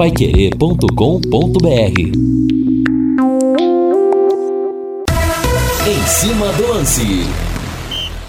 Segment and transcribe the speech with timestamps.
[0.00, 2.00] paiquerê.com.br
[5.86, 7.04] Em cima do lance.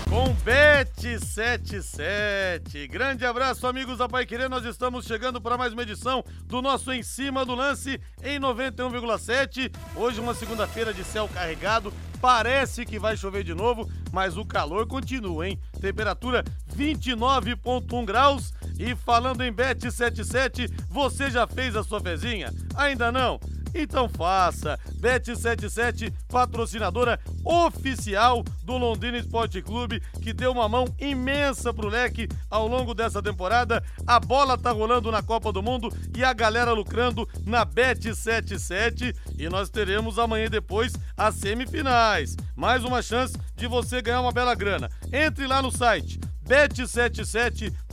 [0.10, 2.89] Com Bet77.
[2.89, 4.49] Grande abraço, amigos da Pai Querer.
[4.49, 9.74] Nós estamos chegando para mais uma edição do nosso Em Cima do Lance em 91,7.
[9.96, 11.94] Hoje, uma segunda-feira de céu carregado.
[12.19, 15.58] Parece que vai chover de novo, mas o calor continua, hein?
[15.79, 16.44] Temperatura
[16.76, 18.52] 29,1 graus.
[18.81, 22.52] E falando em Bet77, você já fez a sua fezinha?
[22.76, 23.39] Ainda não?
[23.76, 24.77] Então faça.
[24.99, 32.67] Bet77, patrocinadora oficial do Londrina Esporte Clube, que deu uma mão imensa pro leque ao
[32.67, 33.84] longo dessa temporada.
[34.08, 39.16] A bola tá rolando na Copa do Mundo e a galera lucrando na Bet77.
[39.38, 42.36] E nós teremos amanhã depois as semifinais.
[42.55, 44.89] Mais uma chance de você ganhar uma bela grana.
[45.13, 46.20] Entre lá no site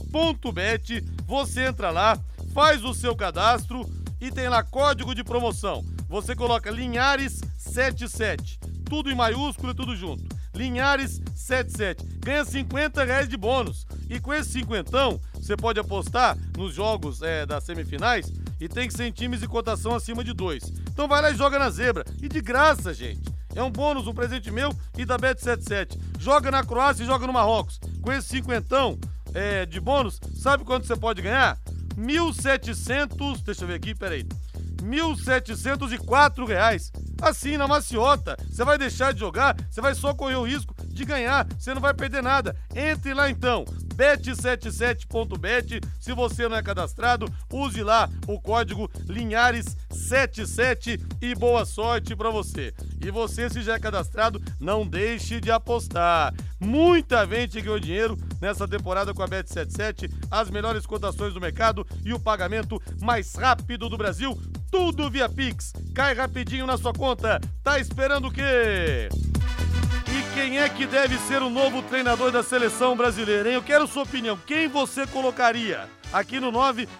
[0.09, 2.19] bet77.bet, você entra lá,
[2.53, 5.83] faz o seu cadastro e tem lá código de promoção.
[6.07, 10.23] Você coloca Linhares77, tudo em maiúsculo e tudo junto.
[10.53, 13.85] Linhares77, ganha 50 reais de bônus.
[14.09, 18.93] E com esse cinquentão, você pode apostar nos jogos é, das semifinais e tem que
[18.93, 20.63] ser em times de cotação acima de dois.
[20.91, 22.03] Então vai lá e joga na zebra.
[22.21, 23.21] E de graça, gente.
[23.55, 25.97] É um bônus, um presente meu e da Bet77.
[26.19, 27.79] Joga na Croácia e joga no Marrocos.
[28.01, 28.99] Com esse cinquentão
[29.33, 31.57] é, de bônus, sabe quanto você pode ganhar?
[31.97, 34.25] 1.700, deixa eu ver aqui, peraí.
[34.81, 36.91] 1.704 reais.
[37.21, 38.37] Assim, na maciota.
[38.49, 41.81] Você vai deixar de jogar, você vai só correr o risco de ganhar, você não
[41.81, 42.55] vai perder nada.
[42.75, 43.65] Entre lá então,
[43.99, 45.81] bet77.bet.
[45.99, 52.73] Se você não é cadastrado, use lá o código Linhares77 e boa sorte para você.
[53.03, 56.33] E você, se já é cadastrado, não deixe de apostar.
[56.59, 62.13] Muita gente ganhou dinheiro nessa temporada com a Bet77, as melhores cotações do mercado e
[62.13, 64.37] o pagamento mais rápido do Brasil.
[64.71, 65.73] Tudo via Pix.
[65.93, 67.41] Cai rapidinho na sua conta.
[67.63, 69.09] Tá esperando o quê?
[70.39, 73.55] Quem é que deve ser o novo treinador da seleção brasileira, hein?
[73.55, 74.39] Eu quero sua opinião.
[74.47, 75.89] Quem você colocaria?
[76.13, 76.49] Aqui no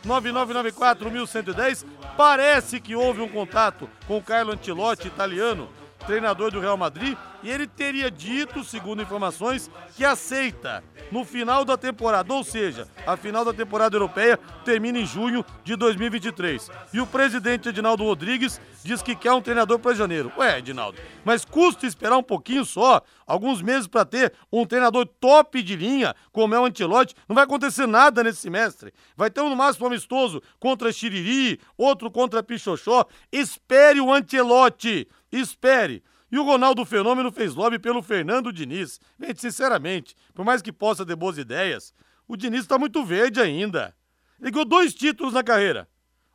[0.05, 1.85] 999941110,
[2.17, 5.69] parece que houve um contato com o Carlo Antilotti, italiano,
[6.05, 11.77] treinador do Real Madrid, e ele teria dito, segundo informações, que aceita no final da
[11.77, 16.69] temporada, ou seja, a final da temporada europeia termina em junho de 2023.
[16.93, 20.31] E o presidente Edinaldo Rodrigues diz que quer um treinador para janeiro.
[20.37, 25.61] Ué, Edinaldo, mas custa esperar um pouquinho só, alguns meses para ter um treinador top
[25.61, 28.93] de linha, como é o Antelote, não vai acontecer nada nesse semestre.
[29.15, 33.05] Vai ter um no máximo amistoso contra Xiriri, outro contra Pichoxó.
[33.31, 36.03] Espere o Antelote, espere.
[36.31, 38.99] E o Ronaldo Fenômeno fez lobby pelo Fernando Diniz.
[39.19, 41.93] Gente, sinceramente, por mais que possa ter boas ideias,
[42.27, 43.95] o Diniz está muito verde ainda.
[44.39, 45.87] Ele ganhou dois títulos na carreira.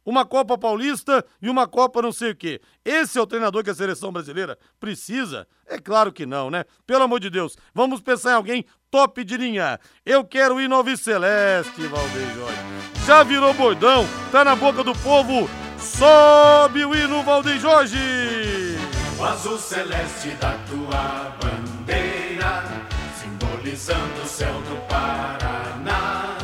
[0.04, 2.60] Uma Copa Paulista e uma Copa não sei o quê.
[2.84, 5.46] Esse é o treinador que a seleção brasileira precisa?
[5.66, 6.64] É claro que não, né?
[6.86, 9.80] Pelo amor de Deus, vamos pensar em alguém top de linha.
[10.04, 12.58] Eu quero ir no Celeste, Valdeir Jorge.
[13.06, 15.48] Já virou bordão, tá na boca do povo.
[15.78, 18.63] Sobe o hino, Valdeir Jorge!
[19.18, 22.64] O azul celeste da tua bandeira,
[23.16, 26.36] simbolizando o céu do Paraná.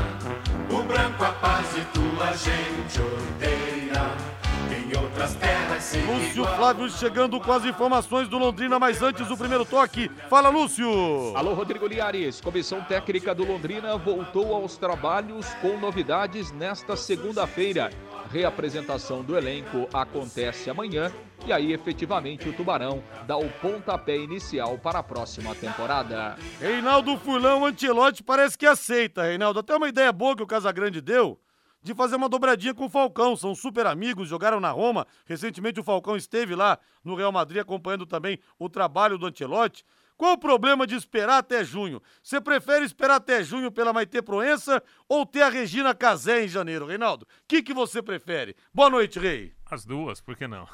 [0.70, 4.30] O branco a paz e tua gente odeia.
[4.70, 9.36] Em outras terras sem Lúcio Flávio chegando com as informações do Londrina, mas antes do
[9.36, 10.08] primeiro toque.
[10.28, 11.36] Fala, Lúcio!
[11.36, 12.40] Alô, Rodrigo Liares.
[12.40, 17.90] Comissão técnica do Londrina voltou aos trabalhos com novidades nesta segunda-feira.
[18.30, 21.12] Reapresentação do elenco acontece amanhã
[21.46, 26.36] e aí efetivamente o Tubarão dá o pontapé inicial para a próxima temporada.
[26.60, 29.60] Reinaldo Furlão Antilote parece que aceita, Reinaldo.
[29.60, 31.40] Até uma ideia boa que o Casagrande deu
[31.82, 33.36] de fazer uma dobradinha com o Falcão.
[33.36, 35.06] São super amigos, jogaram na Roma.
[35.24, 39.84] Recentemente o Falcão esteve lá no Real Madrid acompanhando também o trabalho do Ancelotti.
[40.20, 42.02] Qual o problema de esperar até junho?
[42.22, 46.84] Você prefere esperar até junho pela Maite Proença ou ter a Regina Casé em janeiro,
[46.84, 47.24] Reinaldo?
[47.24, 48.54] O que, que você prefere?
[48.70, 49.54] Boa noite, Rei.
[49.64, 50.68] As duas, por que não?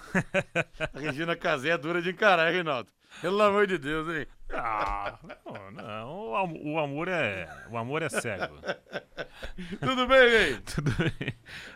[0.93, 2.91] A Regina Casé é dura de encarar, hein, Reinaldo?
[3.21, 4.27] Pelo amor de Deus, hein?
[4.53, 8.59] Ah, não, não, o o amor é, o amor é cego.
[9.81, 10.59] Tudo bem, Rei?
[10.75, 11.33] Tudo bem.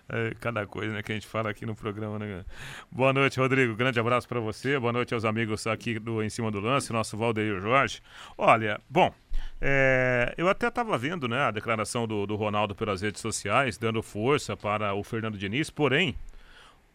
[0.08, 2.44] É, cada coisa né, que a gente fala aqui no programa, né?
[2.90, 3.74] Boa noite, Rodrigo.
[3.74, 4.78] Grande abraço para você.
[4.78, 8.00] Boa noite aos amigos aqui do Em Cima do Lance, nosso Valdeir Jorge.
[8.36, 9.12] Olha, bom,
[9.60, 14.02] é, eu até estava vendo né, a declaração do, do Ronaldo pelas redes sociais, dando
[14.02, 16.16] força para o Fernando Diniz, porém,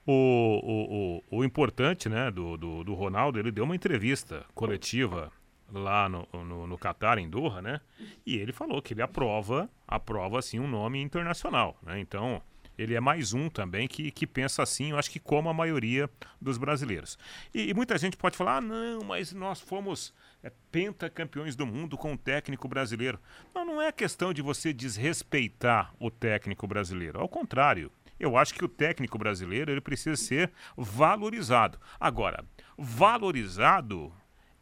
[0.06, 5.32] o, o, o, o importante né, do, do, do Ronaldo, ele deu uma entrevista coletiva
[5.72, 7.82] lá no, no, no Catar, em Doha, né?
[8.26, 12.00] E ele falou que ele aprova, aprova assim um nome internacional, né?
[12.00, 12.42] Então,
[12.78, 16.10] Ele é mais um também que, que pensa assim, eu acho que como a maioria
[16.42, 17.18] dos brasileiros.
[17.54, 20.14] E, e muita gente pode falar, ah, não, mas nós fomos
[20.44, 23.20] é, pentacampeões do mundo com o técnico brasileiro.
[23.54, 27.20] Não, não é questão de você desrespeitar o técnico brasileiro.
[27.20, 31.80] Ao contrário, eu acho que o técnico brasileiro ele precisa ser valorizado.
[32.00, 32.44] Agora,
[32.78, 34.14] valorizado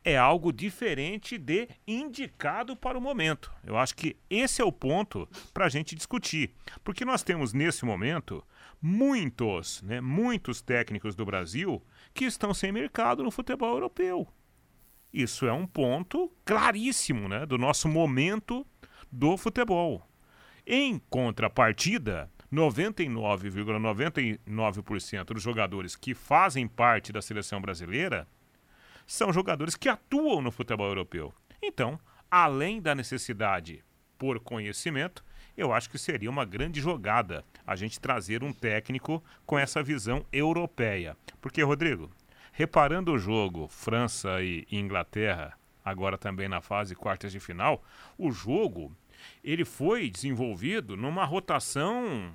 [0.03, 3.51] é algo diferente de indicado para o momento.
[3.65, 6.53] Eu acho que esse é o ponto para a gente discutir.
[6.83, 8.44] Porque nós temos nesse momento
[8.81, 11.81] muitos, né, muitos técnicos do Brasil
[12.13, 14.27] que estão sem mercado no futebol europeu.
[15.13, 18.65] Isso é um ponto claríssimo né, do nosso momento
[19.11, 20.05] do futebol.
[20.65, 28.27] Em contrapartida, 99,99% ,99 dos jogadores que fazem parte da seleção brasileira
[29.05, 31.33] são jogadores que atuam no futebol europeu.
[31.61, 33.83] Então, além da necessidade
[34.17, 35.23] por conhecimento,
[35.55, 40.25] eu acho que seria uma grande jogada a gente trazer um técnico com essa visão
[40.31, 41.15] europeia.
[41.39, 42.09] Porque, Rodrigo,
[42.51, 47.83] reparando o jogo França e Inglaterra, agora também na fase quartas de final,
[48.17, 48.95] o jogo
[49.44, 52.33] ele foi desenvolvido numa rotação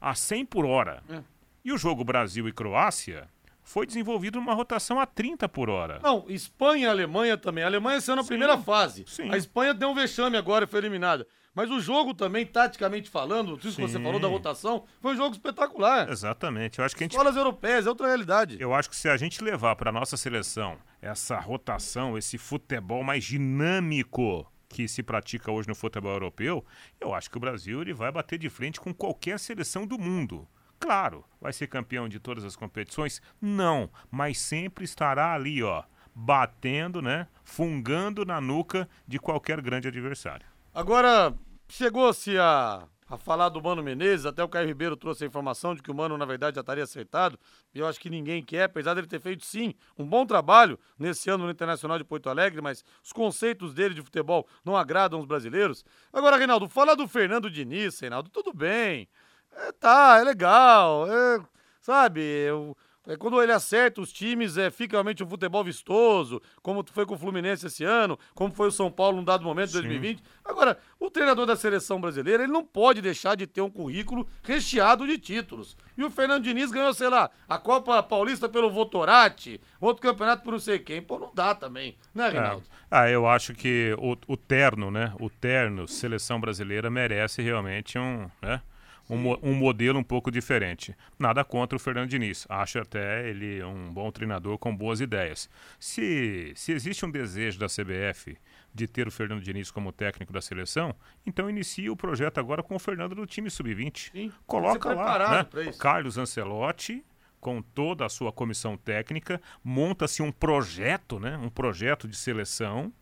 [0.00, 1.02] a 100 por hora.
[1.08, 1.22] É.
[1.64, 3.28] E o jogo Brasil e Croácia
[3.66, 5.98] foi desenvolvido numa rotação a 30 por hora.
[6.00, 7.64] Não, Espanha e Alemanha também.
[7.64, 9.04] A Alemanha saiu na sim, primeira fase.
[9.08, 9.28] Sim.
[9.28, 11.26] A Espanha deu um vexame agora e foi eliminada.
[11.52, 15.34] Mas o jogo também, taticamente falando, tudo que você falou da rotação, foi um jogo
[15.34, 16.08] espetacular.
[16.08, 16.78] Exatamente.
[16.78, 17.12] Eu acho que a gente...
[17.12, 18.56] Escolas europeias, é outra realidade.
[18.60, 23.24] Eu acho que se a gente levar para nossa seleção essa rotação, esse futebol mais
[23.24, 26.64] dinâmico que se pratica hoje no futebol europeu,
[27.00, 30.46] eu acho que o Brasil ele vai bater de frente com qualquer seleção do mundo.
[30.78, 33.22] Claro, vai ser campeão de todas as competições?
[33.40, 35.82] Não, mas sempre estará ali, ó,
[36.14, 40.46] batendo, né, fungando na nuca de qualquer grande adversário.
[40.74, 41.34] Agora,
[41.68, 45.82] chegou-se a, a falar do Mano Menezes, até o Caio Ribeiro trouxe a informação de
[45.82, 47.38] que o Mano, na verdade, já estaria acertado,
[47.74, 51.30] e eu acho que ninguém quer, apesar dele ter feito, sim, um bom trabalho nesse
[51.30, 55.26] ano no Internacional de Porto Alegre, mas os conceitos dele de futebol não agradam os
[55.26, 55.84] brasileiros.
[56.12, 59.08] Agora, Reinaldo, fala do Fernando Diniz, Reinaldo, tudo bem,
[59.56, 61.06] é, tá, é legal.
[61.10, 61.40] É,
[61.80, 62.76] sabe, eu,
[63.06, 67.14] é, quando ele acerta os times, é, fica realmente um futebol vistoso, como foi com
[67.14, 70.22] o Fluminense esse ano, como foi o São Paulo num dado momento de 2020.
[70.44, 75.06] Agora, o treinador da seleção brasileira, ele não pode deixar de ter um currículo recheado
[75.06, 75.76] de títulos.
[75.96, 80.50] E o Fernando Diniz ganhou, sei lá, a Copa Paulista pelo Votorati, outro campeonato por
[80.50, 81.00] não sei quem.
[81.00, 82.64] Pô, não dá também, né, Reinaldo?
[82.68, 82.86] É.
[82.90, 85.12] Ah, eu acho que o, o terno, né?
[85.20, 88.28] O terno seleção brasileira merece realmente um.
[88.42, 88.60] Né?
[89.08, 90.94] Um, um, modelo um pouco diferente.
[91.18, 92.46] Nada contra o Fernando Diniz.
[92.48, 95.48] Acho até ele um bom treinador com boas ideias.
[95.78, 98.36] Se, se existe um desejo da CBF
[98.74, 100.94] de ter o Fernando Diniz como técnico da seleção,
[101.24, 104.32] então inicie o projeto agora com o Fernando do time sub-20.
[104.46, 105.72] Coloca lá, né?
[105.78, 107.04] Carlos Ancelotti
[107.40, 111.36] com toda a sua comissão técnica, monta-se um projeto, né?
[111.36, 112.92] Um projeto de seleção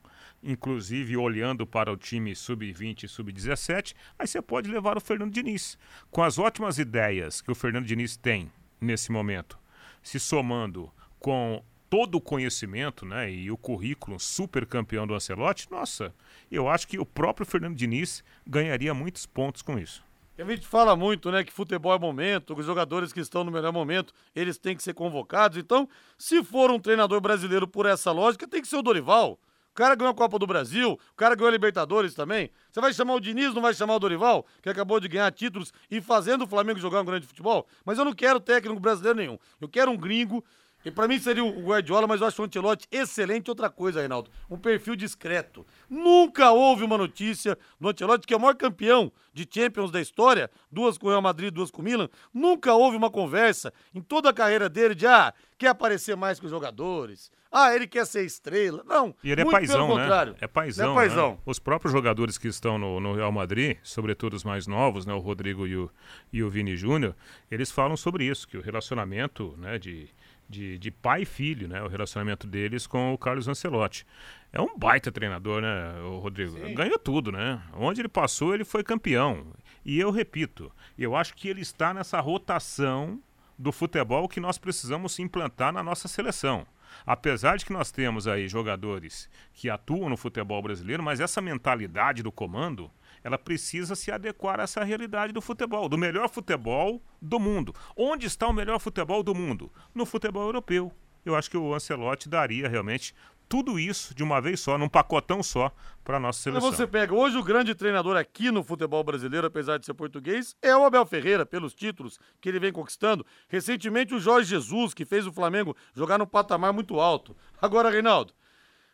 [0.45, 5.79] inclusive olhando para o time sub-20 e sub-17, aí você pode levar o Fernando Diniz.
[6.11, 9.59] Com as ótimas ideias que o Fernando Diniz tem nesse momento,
[10.03, 16.15] se somando com todo o conhecimento né, e o currículo super campeão do Ancelotti, nossa,
[16.51, 20.05] eu acho que o próprio Fernando Diniz ganharia muitos pontos com isso.
[20.37, 23.73] A gente fala muito, né, que futebol é momento, os jogadores que estão no melhor
[23.73, 25.57] momento, eles têm que ser convocados.
[25.57, 29.39] Então, se for um treinador brasileiro por essa lógica, tem que ser o Dorival.
[29.75, 32.49] O cara ganhou a Copa do Brasil, o cara ganhou a Libertadores também.
[32.71, 35.73] Você vai chamar o Diniz, não vai chamar o Dorival, que acabou de ganhar títulos
[35.91, 37.67] e fazendo o Flamengo jogar um grande futebol?
[37.85, 39.37] Mas eu não quero técnico brasileiro nenhum.
[39.61, 40.45] Eu quero um gringo
[40.85, 43.51] e para mim seria o Guardiola, mas eu acho o Ancelotti excelente.
[43.51, 45.67] Outra coisa, Reinaldo, um perfil discreto.
[45.91, 50.49] Nunca houve uma notícia do Ancelotti, que é o maior campeão de Champions da história,
[50.71, 52.09] duas com o Real Madrid, duas com o Milan.
[52.33, 56.45] Nunca houve uma conversa em toda a carreira dele de, ah, quer aparecer mais que
[56.45, 57.33] os jogadores.
[57.57, 58.83] Ah, ele quer ser estrela.
[58.85, 60.35] Não, e ele é paizão, né?
[60.41, 60.91] É paizão.
[60.91, 61.31] É paizão.
[61.31, 61.39] Né?
[61.47, 65.21] Os próprios jogadores que estão no, no, Real Madrid, sobretudo os mais novos, né, o
[65.21, 65.89] Rodrigo e o,
[66.33, 67.15] e o Vini Júnior,
[67.49, 70.11] eles falam sobre isso, que o relacionamento né, de
[70.49, 71.83] de, de pai e filho, né?
[71.83, 74.07] O relacionamento deles com o Carlos Ancelotti.
[74.53, 76.53] É um baita treinador, né, o Rodrigo?
[76.53, 76.75] Sim.
[76.75, 77.61] Ganhou tudo, né?
[77.73, 79.47] Onde ele passou, ele foi campeão.
[79.85, 83.21] E eu repito, eu acho que ele está nessa rotação
[83.59, 86.67] do futebol que nós precisamos implantar na nossa seleção.
[87.07, 92.23] Apesar de que nós temos aí jogadores que atuam no futebol brasileiro, mas essa mentalidade
[92.23, 92.91] do comando,
[93.23, 97.75] ela precisa se adequar a essa realidade do futebol, do melhor futebol do mundo.
[97.97, 99.73] Onde está o melhor futebol do mundo?
[99.95, 100.93] No futebol europeu.
[101.25, 103.15] Eu acho que o Ancelotti daria realmente
[103.49, 105.73] tudo isso de uma vez só, num pacotão só,
[106.03, 106.71] para nossa seleção.
[106.71, 110.77] Você pega hoje o grande treinador aqui no futebol brasileiro, apesar de ser português, é
[110.77, 113.25] o Abel Ferreira, pelos títulos que ele vem conquistando.
[113.49, 117.37] Recentemente o Jorge Jesus, que fez o Flamengo jogar num patamar muito alto.
[117.61, 118.33] Agora, Reinaldo,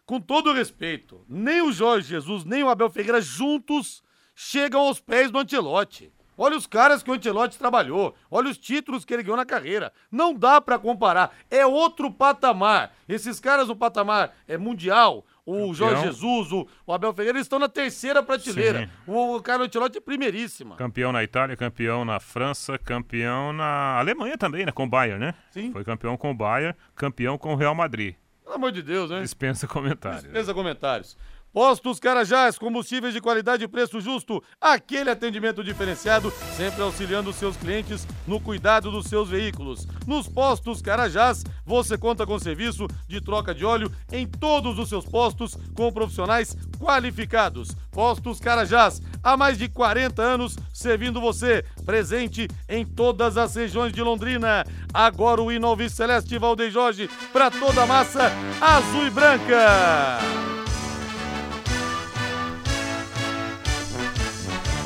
[0.05, 4.03] com todo o respeito, nem o Jorge Jesus, nem o Abel Ferreira juntos
[4.35, 6.13] chegam aos pés do Antelote.
[6.43, 9.93] Olha os caras que o Antelote trabalhou, olha os títulos que ele ganhou na carreira.
[10.11, 12.95] Não dá para comparar, é outro patamar.
[13.07, 15.75] Esses caras no patamar é mundial, o Campeão.
[15.75, 18.87] Jorge Jesus, o, o, Abel Ferreira, eles estão na terceira prateleira.
[18.87, 18.91] Sim.
[19.07, 20.77] O, o Carlo Ancelotti é primeiríssima.
[20.77, 24.73] Campeão na Itália, campeão na França, campeão na Alemanha também, né?
[24.73, 25.35] Com o Bayern, né?
[25.51, 25.71] Sim.
[25.73, 28.15] Foi campeão com o Bayern, campeão com o Real Madrid.
[28.43, 29.21] Pelo amor de Deus, né?
[29.21, 30.23] Dispensa comentários.
[30.23, 31.19] Dispensa comentários.
[31.53, 38.07] Postos Carajás, combustíveis de qualidade e preço justo, aquele atendimento diferenciado, sempre auxiliando seus clientes
[38.25, 39.87] no cuidado dos seus veículos.
[40.07, 45.05] Nos Postos Carajás, você conta com serviço de troca de óleo em todos os seus
[45.05, 47.71] postos com profissionais qualificados.
[47.91, 54.01] Postos Carajás, há mais de 40 anos servindo você, presente em todas as regiões de
[54.01, 54.65] Londrina.
[54.95, 58.31] Agora o Inovi Celeste Valdeir Jorge para toda a massa
[58.61, 60.60] azul e branca.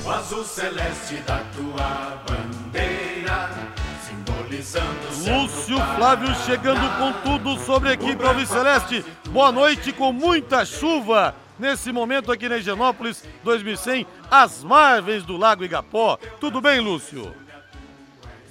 [0.04, 3.50] O azul celeste da tua bandeira,
[4.06, 4.84] simbolizando
[5.24, 9.04] Lúcio Flávio chegando com tudo sobre a equipe Alves Celeste.
[9.30, 11.34] Boa noite com muita chuva.
[11.58, 16.18] Nesse momento aqui na Higienópolis 2100, às margens do Lago Igapó.
[16.38, 17.34] Tudo bem, Lúcio?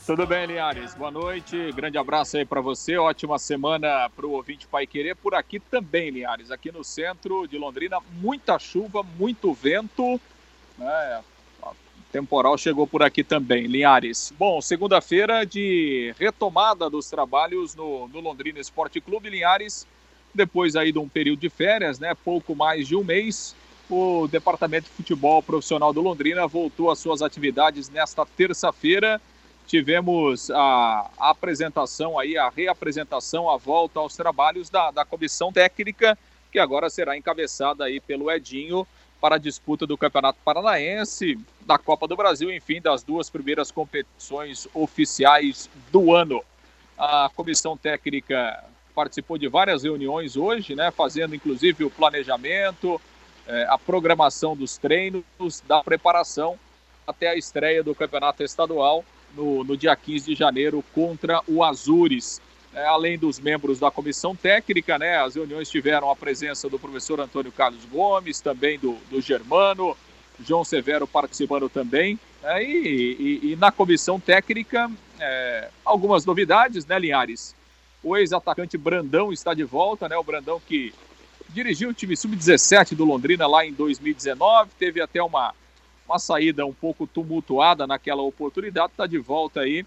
[0.06, 0.96] Tudo bem, Linhares.
[0.96, 1.72] Boa noite.
[1.74, 2.98] Grande abraço aí para você.
[2.98, 5.16] Ótima semana para o ouvinte Pai Querer.
[5.16, 6.50] Por aqui também, Linhares.
[6.50, 10.20] Aqui no centro de Londrina, muita chuva, muito vento.
[10.78, 11.22] Né?
[12.13, 14.32] Temporal chegou por aqui também, Linhares.
[14.38, 19.88] Bom, segunda-feira de retomada dos trabalhos no, no, Londrina Esporte Clube Linhares,
[20.32, 23.55] depois aí de um período de férias, né, pouco mais de um mês,
[23.89, 29.20] o Departamento de Futebol Profissional do Londrina voltou às suas atividades nesta terça-feira.
[29.65, 36.17] Tivemos a, a, apresentação aí, a reapresentação, a volta aos trabalhos da, da comissão técnica,
[36.51, 38.86] que agora será encabeçada aí pelo Edinho,
[39.24, 44.68] para a disputa do Campeonato Paranaense, da Copa do Brasil, enfim, das duas primeiras competições
[44.74, 46.44] oficiais do ano.
[46.98, 48.62] A comissão técnica
[48.94, 53.00] participou de várias reuniões hoje, né, fazendo inclusive o planejamento,
[53.48, 55.24] eh, a programação dos treinos,
[55.65, 56.60] da preparação
[57.08, 62.42] até a estreia do Campeonato Estadual no, no dia 15 de janeiro contra o Azures
[62.82, 67.51] além dos membros da comissão técnica, né, as reuniões tiveram a presença do professor Antônio
[67.51, 69.96] Carlos Gomes, também do, do Germano,
[70.44, 72.20] João Severo participando também.
[72.44, 77.56] É, e, e, e, na comissão técnica, é, algumas novidades, né, Linhares?
[78.03, 80.18] O ex-atacante Brandão está de volta, né?
[80.18, 80.94] O Brandão que
[81.50, 85.53] dirigiu o time sub-17 do Londrina lá em 2019, teve até uma,
[86.06, 89.86] uma saída um pouco tumultuada naquela oportunidade, está de volta aí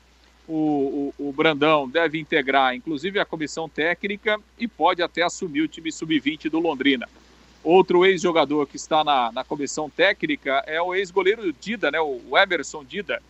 [0.48, 5.68] o, o, o, Brandão deve integrar, inclusive, a comissão técnica e pode até assumir o
[5.68, 7.08] time sub-20 do Londrina.
[7.64, 12.84] Outro ex-jogador que está na, na comissão técnica é o ex-goleiro Dida, né, o Emerson
[12.84, 13.20] Dida,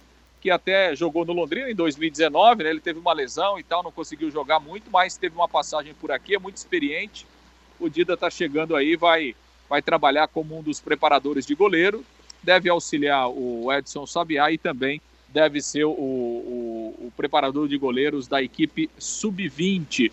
[0.43, 3.91] que até jogou no Londrina em 2019, né, ele teve uma lesão e tal, não
[3.91, 7.27] conseguiu jogar muito, mas teve uma passagem por aqui, é muito experiente.
[7.81, 9.35] O Dida está chegando aí, vai,
[9.71, 12.05] vai trabalhar como um dos preparadores de goleiro,
[12.43, 15.01] deve auxiliar o Edson Sabiá e também
[15.37, 20.11] deve ser o, o, o preparador de goleiros da equipe sub-20.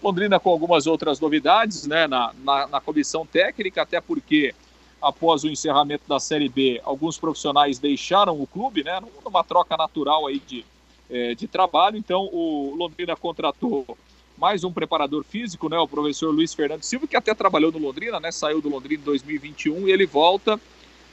[0.00, 4.54] Londrina com algumas outras novidades né, na, na, na, comissão técnica, até porque
[5.02, 10.28] após o encerramento da Série B, alguns profissionais deixaram o clube, né, numa troca natural
[10.28, 10.64] aí de,
[11.10, 11.96] é, de trabalho.
[11.96, 13.98] Então, o Londrina contratou
[14.38, 18.20] mais um preparador físico, né, o professor Luiz Fernando Silva, que até trabalhou no Londrina,
[18.20, 20.60] né, saiu do Londrina em 2021 e ele volta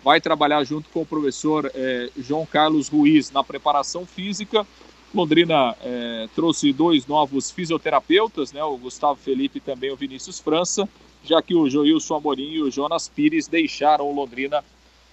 [0.04, 4.66] vai trabalhar junto com o professor é, João Carlos Ruiz na preparação física.
[5.14, 10.88] Londrina é, trouxe dois novos fisioterapeutas, né, o Gustavo Felipe e também o Vinícius França,
[11.24, 14.64] já que o Joilson Amorim e o Jonas Pires deixaram o Londrina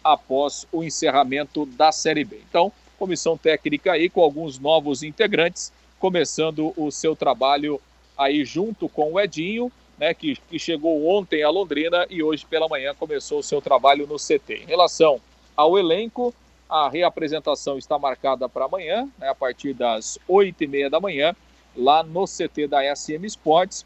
[0.03, 2.41] após o encerramento da Série B.
[2.49, 7.81] Então, comissão técnica aí com alguns novos integrantes, começando o seu trabalho
[8.17, 12.69] aí junto com o Edinho, né, que, que chegou ontem a Londrina e hoje pela
[12.69, 14.63] manhã começou o seu trabalho no CT.
[14.63, 15.21] Em relação
[15.57, 16.35] ao elenco,
[16.69, 21.35] a reapresentação está marcada para amanhã, né, a partir das 8h30 da manhã,
[21.77, 23.85] lá no CT da SM Sports.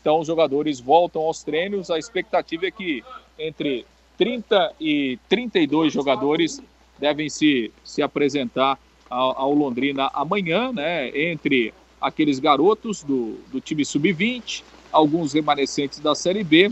[0.00, 1.90] Então, os jogadores voltam aos treinos.
[1.90, 3.04] A expectativa é que
[3.38, 3.86] entre
[4.16, 6.62] 30 e 32 jogadores
[6.98, 13.84] devem se, se apresentar ao, ao Londrina amanhã, né, entre aqueles garotos do, do time
[13.84, 16.70] sub-20, alguns remanescentes da Série B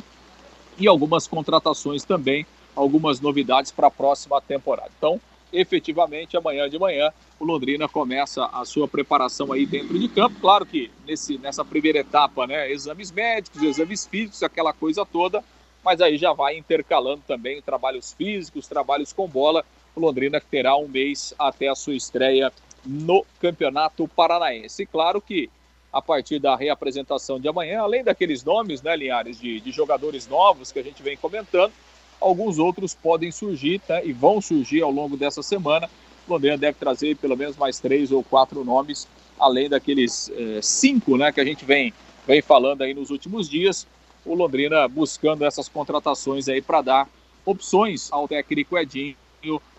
[0.79, 4.91] e algumas contratações também, algumas novidades para a próxima temporada.
[4.97, 5.21] Então,
[5.53, 10.39] efetivamente, amanhã de manhã, o Londrina começa a sua preparação aí dentro de campo.
[10.41, 15.43] Claro que nesse, nessa primeira etapa, né, exames médicos, exames físicos, aquela coisa toda,
[15.85, 19.65] mas aí já vai intercalando também trabalhos físicos, trabalhos com bola.
[19.95, 22.53] O Londrina terá um mês até a sua estreia
[22.85, 24.83] no Campeonato Paranaense.
[24.83, 25.51] E claro que
[25.93, 30.71] a partir da reapresentação de amanhã, além daqueles nomes, né, Linhares, de, de jogadores novos
[30.71, 31.73] que a gente vem comentando,
[32.21, 35.89] alguns outros podem surgir tá, e vão surgir ao longo dessa semana.
[36.29, 41.33] Londrina deve trazer pelo menos mais três ou quatro nomes, além daqueles eh, cinco né,
[41.33, 41.93] que a gente vem,
[42.27, 43.87] vem falando aí nos últimos dias.
[44.27, 47.09] O Londrina buscando essas contratações aí para dar
[47.47, 49.17] opções ao técnico Edinho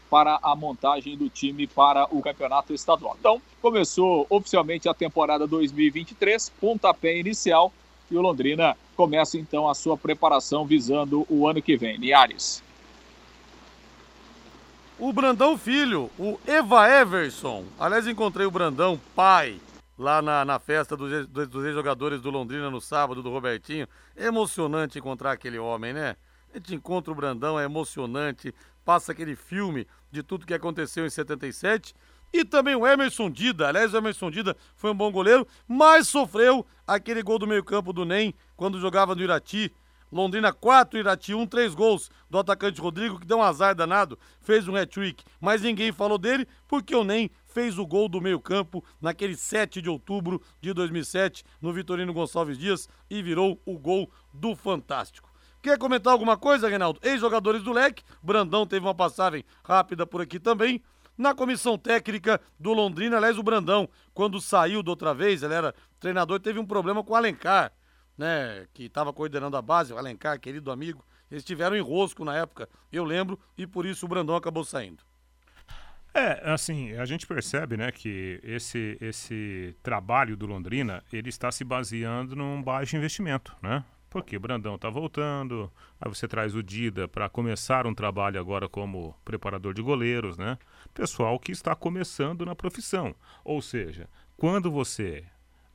[0.09, 3.15] para a montagem do time para o campeonato estadual.
[3.19, 7.71] Então, começou oficialmente a temporada 2023, pontapé inicial,
[8.09, 11.97] e o Londrina começa então a sua preparação visando o ano que vem.
[11.97, 12.63] Niares.
[14.97, 17.63] O Brandão Filho, o Eva Everson.
[17.79, 19.59] Aliás, encontrei o Brandão pai
[19.97, 23.87] lá na, na festa dos, dos ex-jogadores do Londrina no sábado, do Robertinho.
[24.15, 26.15] É emocionante encontrar aquele homem, né?
[26.53, 28.53] A gente encontra o Brandão, é emocionante,
[28.89, 31.93] passa aquele filme de tudo que aconteceu em 77.
[32.33, 33.67] E também o Emerson Dida.
[33.67, 38.03] Aliás, o Emerson Dida foi um bom goleiro, mas sofreu aquele gol do meio-campo do
[38.03, 39.71] NEM quando jogava no Irati.
[40.11, 44.67] Londrina 4, Irati 1, 3 gols do atacante Rodrigo, que deu um azar danado, fez
[44.67, 49.35] um hat-trick, mas ninguém falou dele porque o NEM fez o gol do meio-campo naquele
[49.35, 55.28] 7 de outubro de 2007 no Vitorino Gonçalves Dias e virou o gol do Fantástico.
[55.61, 56.99] Quer comentar alguma coisa, Reinaldo?
[57.03, 60.81] Ex-jogadores do Leque, Brandão teve uma passagem rápida por aqui também.
[61.17, 65.75] Na comissão técnica do Londrina, aliás, o Brandão, quando saiu da outra vez, ele era
[65.99, 67.73] treinador, teve um problema com o Alencar,
[68.17, 68.65] né?
[68.73, 71.05] Que estava coordenando a base, o Alencar, querido amigo.
[71.29, 75.03] Eles tiveram enrosco na época, eu lembro, e por isso o Brandão acabou saindo.
[76.13, 81.63] É, assim, a gente percebe, né, que esse, esse trabalho do Londrina, ele está se
[81.63, 83.83] baseando num baixo investimento, né?
[84.09, 88.67] Porque o Brandão está voltando, aí você traz o Dida para começar um trabalho agora
[88.67, 90.57] como preparador de goleiros, né?
[90.93, 93.15] Pessoal que está começando na profissão.
[93.43, 95.23] Ou seja, quando você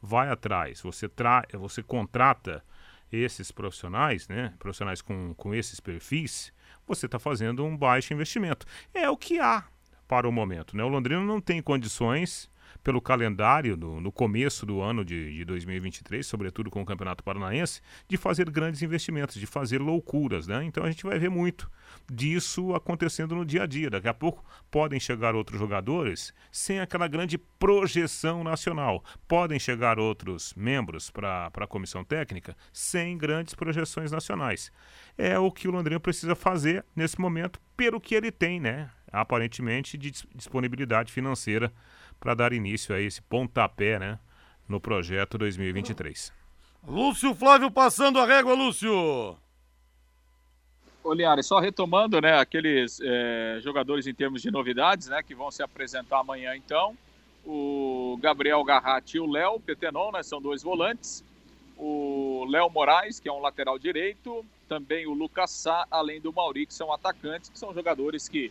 [0.02, 2.64] vai atrás, você, tra você contrata
[3.12, 4.52] esses profissionais, né?
[4.58, 6.52] Profissionais com, com esses perfis,
[6.86, 8.66] você está fazendo um baixo investimento.
[8.92, 9.64] É o que há
[10.08, 10.84] para o momento, né?
[10.84, 12.50] O Londrina não tem condições
[12.82, 18.16] pelo calendário no, começo do ano de, de 2023, sobretudo com o Campeonato Paranaense, de
[18.16, 20.64] fazer grandes investimentos, de fazer loucuras, né?
[20.64, 21.70] Então a gente vai ver muito
[22.10, 23.90] disso acontecendo no dia a dia.
[23.90, 29.02] Daqui a pouco podem chegar outros jogadores sem aquela grande projeção nacional.
[29.26, 34.70] Podem chegar outros membros para a comissão técnica sem grandes projeções nacionais.
[35.16, 38.90] É o que o Londrina precisa fazer nesse momento, pelo que ele tem, né?
[39.10, 41.72] Aparentemente, de disponibilidade financeira
[42.18, 44.18] para dar início a esse pontapé, né,
[44.68, 46.32] no projeto 2023.
[46.86, 49.36] Lúcio Flávio passando a régua, Lúcio.
[51.02, 55.62] Oliari, só retomando, né, aqueles é, jogadores em termos de novidades, né, que vão se
[55.62, 56.96] apresentar amanhã, então,
[57.44, 61.22] o Gabriel Garratti e o Léo Petenon, né, são dois volantes,
[61.76, 66.66] o Léo Moraes, que é um lateral direito, também o Lucas Sá, além do Mauri,
[66.66, 68.50] que são atacantes, que são jogadores que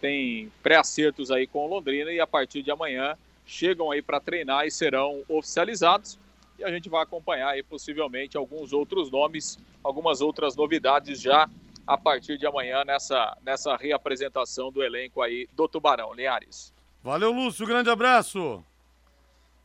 [0.00, 4.66] tem pré-acertos aí com o Londrina e a partir de amanhã chegam aí para treinar
[4.66, 6.18] e serão oficializados.
[6.58, 11.48] E a gente vai acompanhar aí possivelmente alguns outros nomes, algumas outras novidades já
[11.86, 16.14] a partir de amanhã nessa, nessa reapresentação do elenco aí do Tubarão.
[16.14, 16.72] Linhares.
[17.02, 18.64] Valeu, Lúcio, grande abraço.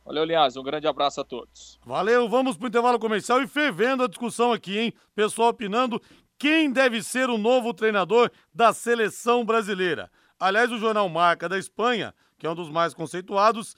[0.04, 1.78] Valeu, Linhares, um grande abraço a todos.
[1.84, 4.94] Valeu, vamos pro intervalo comercial e fervendo a discussão aqui, hein?
[5.14, 6.00] Pessoal opinando
[6.38, 10.10] quem deve ser o novo treinador da seleção brasileira.
[10.38, 13.74] Aliás, o jornal Marca da Espanha, que é um dos mais conceituados,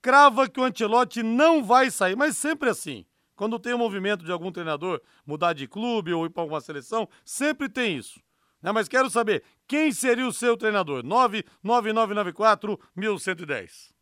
[0.00, 3.04] crava que o Ancelotti não vai sair, mas sempre assim.
[3.34, 6.60] Quando tem o um movimento de algum treinador mudar de clube ou ir para alguma
[6.60, 8.20] seleção, sempre tem isso.
[8.62, 8.72] Né?
[8.72, 11.04] Mas quero saber, quem seria o seu treinador?
[11.04, 13.94] 99994 1110.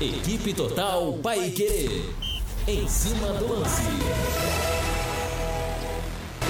[0.00, 2.02] Equipe Total Paique.
[2.66, 4.71] Em cima do lance.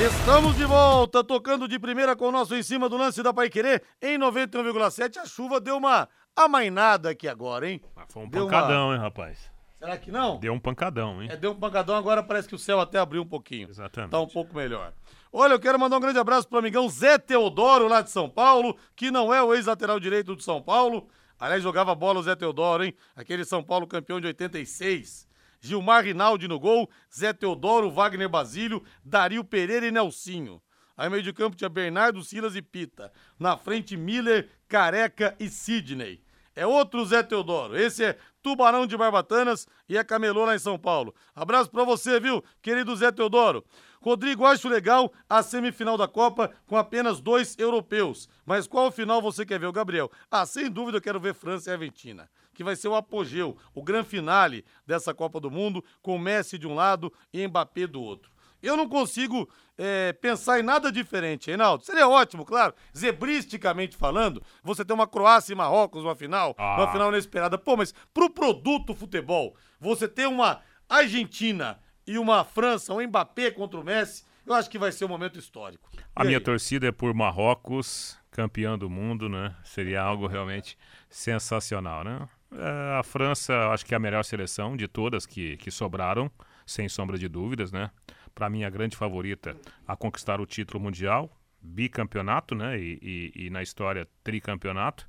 [0.00, 3.82] Estamos de volta, tocando de primeira com o nosso em cima do lance da Paiquerê
[4.00, 5.18] em 91,7.
[5.18, 7.80] A chuva deu uma amainada aqui agora, hein?
[7.94, 8.94] Ah, foi um deu pancadão, uma...
[8.94, 9.50] hein, rapaz?
[9.78, 10.38] Será que não?
[10.38, 11.28] Deu um pancadão, hein?
[11.30, 13.68] É, deu um pancadão, agora parece que o céu até abriu um pouquinho.
[13.68, 14.10] Exatamente.
[14.10, 14.92] Tá um pouco melhor.
[15.32, 18.76] Olha, eu quero mandar um grande abraço pro amigão Zé Teodoro, lá de São Paulo,
[18.96, 21.08] que não é o ex-lateral direito do São Paulo.
[21.38, 22.94] Aliás, jogava bola o Zé Teodoro, hein?
[23.14, 25.28] Aquele São Paulo campeão de 86.
[25.62, 30.60] Gilmar Rinaldi no gol, Zé Teodoro, Wagner Basílio, Dario Pereira e Nelsinho.
[30.96, 33.12] Aí meio de campo tinha Bernardo, Silas e Pita.
[33.38, 36.20] Na frente, Miller, Careca e Sidney.
[36.54, 37.78] É outro Zé Teodoro.
[37.78, 41.14] Esse é Tubarão de Barbatanas e é camelô lá em São Paulo.
[41.34, 43.64] Abraço pra você, viu, querido Zé Teodoro.
[44.02, 48.28] Rodrigo, acho legal a semifinal da Copa com apenas dois europeus.
[48.44, 50.10] Mas qual final você quer ver, Gabriel?
[50.28, 52.28] Ah, sem dúvida eu quero ver França e Argentina.
[52.54, 56.66] Que vai ser o apogeu, o grande finale dessa Copa do Mundo, com Messi de
[56.66, 58.30] um lado e Mbappé do outro.
[58.62, 61.84] Eu não consigo é, pensar em nada diferente, Reinaldo.
[61.84, 66.76] Seria ótimo, claro, zebristicamente falando, você ter uma Croácia e Marrocos numa final, ah.
[66.76, 67.58] uma final inesperada.
[67.58, 73.80] Pô, mas pro produto futebol, você ter uma Argentina e uma França, um Mbappé contra
[73.80, 75.90] o Messi, eu acho que vai ser um momento histórico.
[75.94, 76.28] E a aí?
[76.28, 79.54] minha torcida é por Marrocos, campeão do mundo, né?
[79.64, 80.76] Seria algo realmente
[81.08, 82.28] sensacional, né?
[82.54, 86.30] É, a França, acho que é a melhor seleção de todas que, que sobraram,
[86.66, 87.90] sem sombra de dúvidas, né?
[88.34, 92.78] Para mim, a grande favorita a conquistar o título mundial, bicampeonato, né?
[92.78, 92.98] E,
[93.34, 95.08] e, e na história, tricampeonato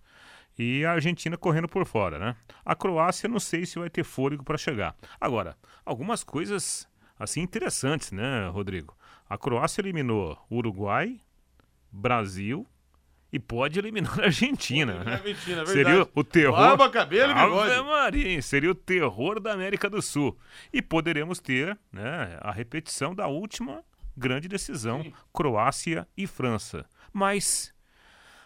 [0.58, 2.36] e a Argentina correndo por fora, né?
[2.64, 4.96] A Croácia não sei se vai ter fôlego para chegar.
[5.20, 8.96] Agora, algumas coisas assim interessantes, né, Rodrigo?
[9.28, 11.20] A Croácia eliminou Uruguai,
[11.92, 12.68] Brasil
[13.34, 15.04] e pode eliminar a Argentina.
[15.04, 15.13] Né?
[15.13, 16.56] Argentina é seria o terror.
[16.56, 17.82] Barba, cabelo e bigode.
[17.82, 20.38] Maria, seria o terror da América do Sul.
[20.72, 23.84] E poderemos ter né, a repetição da última
[24.15, 25.13] grande decisão: Sim.
[25.34, 26.86] Croácia e França.
[27.12, 27.74] Mas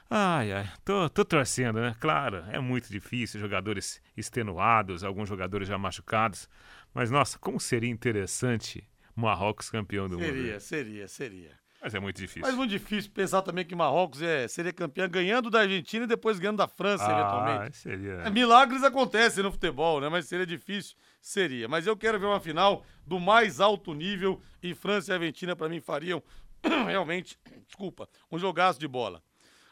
[0.09, 1.93] Ai, ai, tô, tô torcendo, né?
[1.99, 6.49] Claro, é muito difícil, jogadores extenuados, alguns jogadores já machucados.
[6.93, 10.43] Mas, nossa, como seria interessante Marrocos campeão do seria, mundo.
[10.43, 11.66] Seria, seria, seria.
[11.81, 12.41] Mas é muito difícil.
[12.41, 16.39] Mas muito difícil pensar também que Marrocos é, seria campeão ganhando da Argentina e depois
[16.39, 17.77] ganhando da França, ah, eventualmente.
[17.77, 18.13] Seria.
[18.25, 20.09] É, milagres acontecem no futebol, né?
[20.09, 21.67] Mas seria difícil, seria.
[21.67, 25.69] Mas eu quero ver uma final do mais alto nível e França e Argentina, para
[25.69, 26.21] mim, fariam
[26.87, 27.37] realmente,
[27.67, 29.21] desculpa, um jogaço de bola.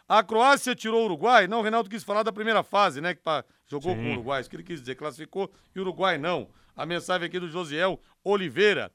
[0.08, 1.48] A Croácia tirou o Uruguai?
[1.48, 3.16] Não, o Reinaldo quis falar da primeira fase, né?
[3.16, 3.22] Que
[3.68, 4.04] jogou Sim.
[4.04, 4.42] com o Uruguai.
[4.42, 4.96] Isso que ele quis dizer.
[4.96, 6.48] Classificou e o Uruguai não.
[6.76, 8.92] A mensagem aqui do Josiel Oliveira.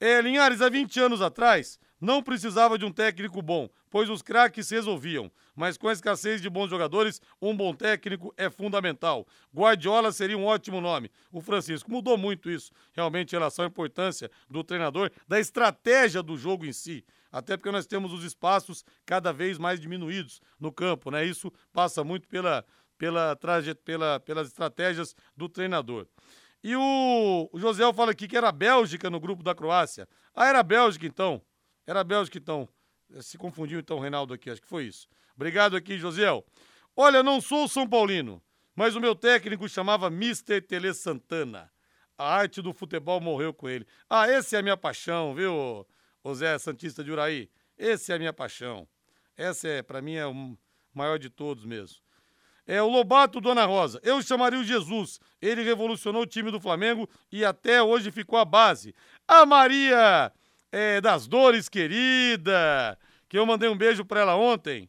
[0.00, 4.70] É, Linhares, há 20 anos atrás, não precisava de um técnico bom, pois os craques
[4.70, 5.30] resolviam.
[5.54, 9.26] Mas com a escassez de bons jogadores, um bom técnico é fundamental.
[9.54, 11.10] Guardiola seria um ótimo nome.
[11.30, 16.36] O Francisco mudou muito isso, realmente, em relação à importância do treinador, da estratégia do
[16.36, 21.10] jogo em si até porque nós temos os espaços cada vez mais diminuídos no campo,
[21.10, 21.24] né?
[21.24, 22.64] Isso passa muito pela,
[22.98, 23.38] pela,
[23.84, 26.06] pela, pelas estratégias do treinador.
[26.62, 30.08] E o, o José fala aqui que era a Bélgica no grupo da Croácia.
[30.34, 31.40] Ah, era a Bélgica então.
[31.90, 32.68] Era a Bélgica então.
[33.20, 35.08] Se confundiu então o Reinaldo aqui, acho que foi isso.
[35.34, 36.24] Obrigado aqui, José.
[36.96, 38.40] Olha, não sou São Paulino,
[38.76, 40.60] mas o meu técnico chamava Mr.
[40.60, 41.68] Tele Santana.
[42.16, 43.84] A arte do futebol morreu com ele.
[44.08, 45.84] Ah, esse é a minha paixão, viu?
[46.32, 48.86] Zé Santista de Uraí, esse é a minha paixão.
[49.36, 50.56] Essa é, para mim, é o
[50.94, 51.98] maior de todos mesmo.
[52.68, 53.98] É o Lobato Dona Rosa.
[54.04, 55.18] Eu chamaria o Jesus.
[55.42, 58.94] Ele revolucionou o time do Flamengo e até hoje ficou a base.
[59.26, 60.32] A Maria
[60.72, 64.88] é, das Dores, querida, que eu mandei um beijo para ela ontem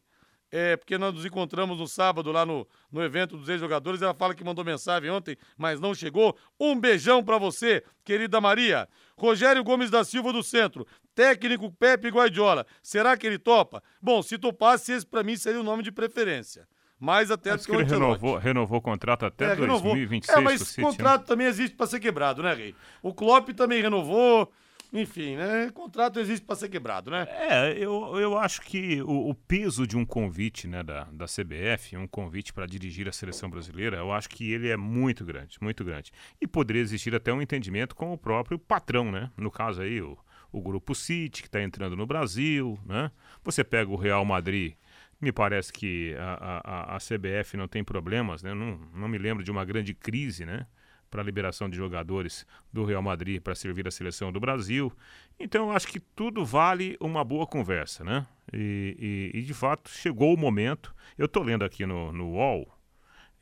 [0.52, 4.02] é, porque nós nos encontramos no sábado lá no, no evento dos ex-jogadores.
[4.02, 6.36] Ela fala que mandou mensagem ontem, mas não chegou.
[6.60, 8.86] Um beijão para você, querida Maria.
[9.16, 12.66] Rogério Gomes da Silva do Centro, técnico Pepe Guardiola.
[12.82, 13.82] Será que ele topa?
[14.00, 16.68] Bom, se topasse, esse para mim seria o nome de preferência.
[17.00, 20.38] Mais até Acho do que, que ele renovou, renovou o contrato até é, 2026.
[20.38, 20.84] É, mas né?
[20.84, 22.74] contrato também existe para ser quebrado, né, Rei?
[23.02, 24.52] O Klopp também renovou.
[24.92, 25.70] Enfim, né?
[25.70, 27.26] Contrato existe para ser quebrado, né?
[27.30, 31.96] É, eu, eu acho que o, o, peso de um convite né, da, da CBF,
[31.96, 35.82] um convite para dirigir a seleção brasileira, eu acho que ele é muito grande, muito
[35.82, 36.12] grande.
[36.38, 39.30] E poderia existir até um entendimento com o próprio patrão, né?
[39.34, 40.18] No caso aí, o,
[40.52, 43.10] o Grupo City, que está entrando no Brasil, né?
[43.42, 44.74] Você pega o Real Madrid,
[45.18, 48.52] me parece que a, a, a CBF não tem problemas, né?
[48.52, 50.66] Não, não me lembro de uma grande crise, né?
[51.12, 54.90] Para a liberação de jogadores do Real Madrid para servir a seleção do Brasil.
[55.38, 58.26] Então, eu acho que tudo vale uma boa conversa, né?
[58.50, 60.94] E, e, e de fato, chegou o momento.
[61.18, 62.66] Eu estou lendo aqui no, no UOL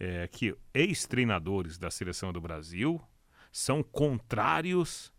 [0.00, 3.00] é, que ex-treinadores da seleção do Brasil
[3.52, 5.12] são contrários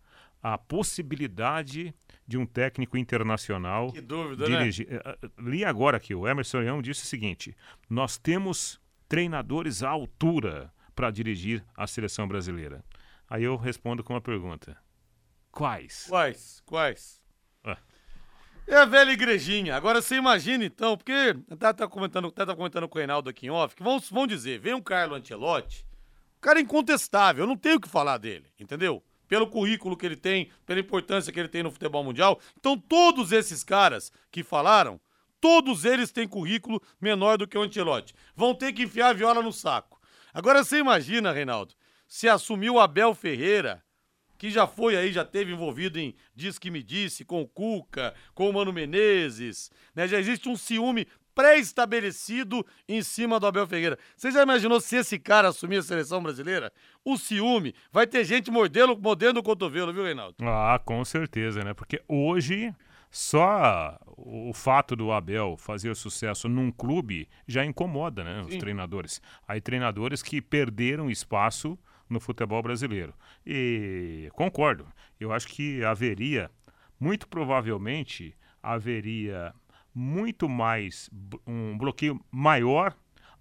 [0.43, 1.95] à possibilidade
[2.27, 4.89] de um técnico internacional que dúvida, dirigir.
[4.89, 4.99] Né?
[5.05, 7.55] É, é, li agora que o Emerson Leão disse o seguinte:
[7.89, 12.83] nós temos treinadores à altura para dirigir a seleção brasileira?
[13.29, 14.77] Aí eu respondo com uma pergunta:
[15.51, 16.05] Quais?
[16.07, 16.61] Quais?
[16.65, 17.21] Quais?
[18.67, 19.75] É a velha igrejinha.
[19.75, 23.47] Agora você imagina então, porque tá, tá comentando, tá, tá comentando com o Reinaldo aqui
[23.47, 25.85] em off, que vão, dizer, vem um Carlo Ancelotti,
[26.39, 29.03] cara incontestável, eu não tenho o que falar dele, entendeu?
[29.31, 32.37] pelo currículo que ele tem, pela importância que ele tem no futebol mundial.
[32.59, 34.99] Então, todos esses caras que falaram,
[35.39, 38.13] todos eles têm currículo menor do que o Ancelotti.
[38.35, 40.00] Vão ter que enfiar a viola no saco.
[40.33, 41.73] Agora você imagina, Reinaldo,
[42.07, 43.83] se assumiu Abel Ferreira,
[44.37, 48.13] que já foi aí, já teve envolvido em Diz que me disse, com o Cuca,
[48.33, 50.07] com o Mano Menezes, né?
[50.07, 53.97] Já existe um ciúme pré-estabelecido em cima do Abel Ferreira.
[54.15, 56.71] Você já imaginou se esse cara assumir a seleção brasileira?
[57.05, 60.35] O ciúme, vai ter gente mordendo, mordendo o cotovelo, viu, Reinaldo?
[60.41, 61.73] Ah, com certeza, né?
[61.73, 62.73] Porque hoje
[63.11, 68.59] só o fato do Abel fazer sucesso num clube já incomoda, né, os Sim.
[68.59, 69.21] treinadores.
[69.45, 71.77] Aí treinadores que perderam espaço
[72.09, 73.13] no futebol brasileiro.
[73.45, 74.87] E concordo,
[75.19, 76.49] eu acho que haveria,
[76.97, 79.53] muito provavelmente, haveria
[79.93, 81.09] muito mais,
[81.45, 82.95] um bloqueio maior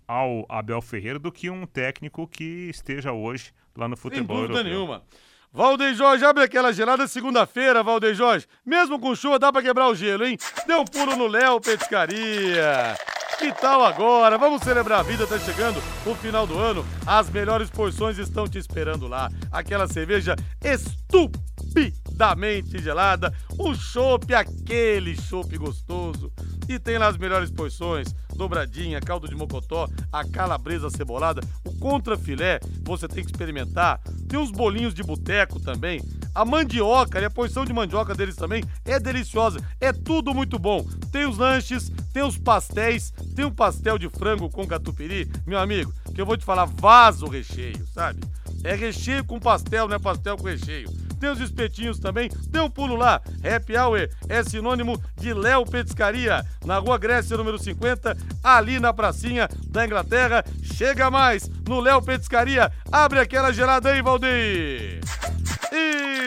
[0.07, 4.59] ao Abel Ferreira do que um técnico que esteja hoje lá no futebol Sem dúvida
[4.59, 4.73] europeu.
[4.73, 5.05] nenhuma.
[5.53, 8.47] Valdeir Jorge, abre aquela gelada segunda-feira, Valdeir Jorge.
[8.65, 10.39] Mesmo com chuva, dá pra quebrar o gelo, hein?
[10.65, 12.97] Deu um pulo no Léo Petiscaria.
[13.37, 14.39] Que tal agora?
[14.39, 16.87] Vamos celebrar a vida, tá chegando o final do ano.
[17.05, 19.29] As melhores porções estão te esperando lá.
[19.51, 26.33] Aquela cerveja estupidamente gelada, o chopp, aquele chopp gostoso.
[26.69, 32.59] E tem lá as melhores porções, dobradinha, caldo de mocotó, a calabresa cebolada, o contrafilé,
[32.83, 34.01] você tem que experimentar.
[34.27, 36.01] Tem uns bolinhos de boteco também.
[36.35, 39.59] A mandioca e a porção de mandioca deles também é deliciosa.
[39.79, 40.87] É tudo muito bom.
[41.13, 45.93] Tem os lanches, tem os pastéis, tem um pastel de frango com catupiry, meu amigo,
[46.15, 48.21] que eu vou te falar, vaso recheio, sabe?
[48.65, 50.89] É recheio com pastel, não é pastel com recheio.
[51.21, 53.21] Tem os espetinhos também, dê um pulo lá.
[53.45, 59.47] Happy Hour é sinônimo de Léo Petiscaria, na Rua Grécia, número 50, ali na pracinha
[59.69, 60.43] da Inglaterra.
[60.63, 62.73] Chega mais no Léo Petiscaria.
[62.91, 65.01] Abre aquela gelada aí, Valdir.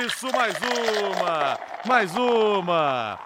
[0.05, 1.59] Isso, mais uma!
[1.87, 3.19] Mais uma!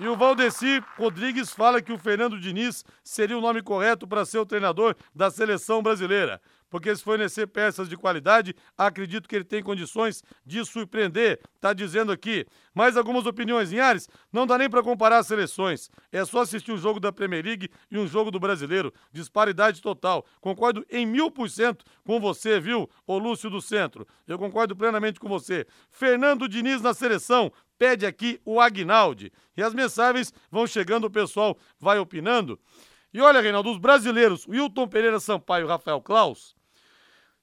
[0.00, 4.38] E o Valdeci Rodrigues fala que o Fernando Diniz seria o nome correto para ser
[4.38, 6.40] o treinador da seleção brasileira.
[6.74, 11.40] Porque se fornecer peças de qualidade, acredito que ele tem condições de surpreender.
[11.60, 12.44] Tá dizendo aqui.
[12.74, 14.08] Mais algumas opiniões em Ares?
[14.32, 15.88] Não dá nem para comparar as seleções.
[16.10, 18.92] É só assistir um jogo da Premier League e um jogo do Brasileiro.
[19.12, 20.26] Disparidade total.
[20.40, 24.04] Concordo em mil por cento com você, viu, ô Lúcio do Centro?
[24.26, 25.64] Eu concordo plenamente com você.
[25.92, 29.32] Fernando Diniz na seleção pede aqui o Agnaldi.
[29.56, 32.58] E as mensagens vão chegando, o pessoal vai opinando.
[33.12, 36.53] E olha, Reinaldo, os brasileiros, Wilton Pereira Sampaio e Rafael Klaus,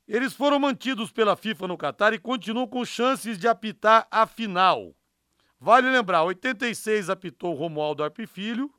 [0.07, 4.95] eles foram mantidos pela FIFA no Catar e continuam com chances de apitar a final.
[5.59, 8.73] Vale lembrar, 86 apitou Romualdo Arpe Filho,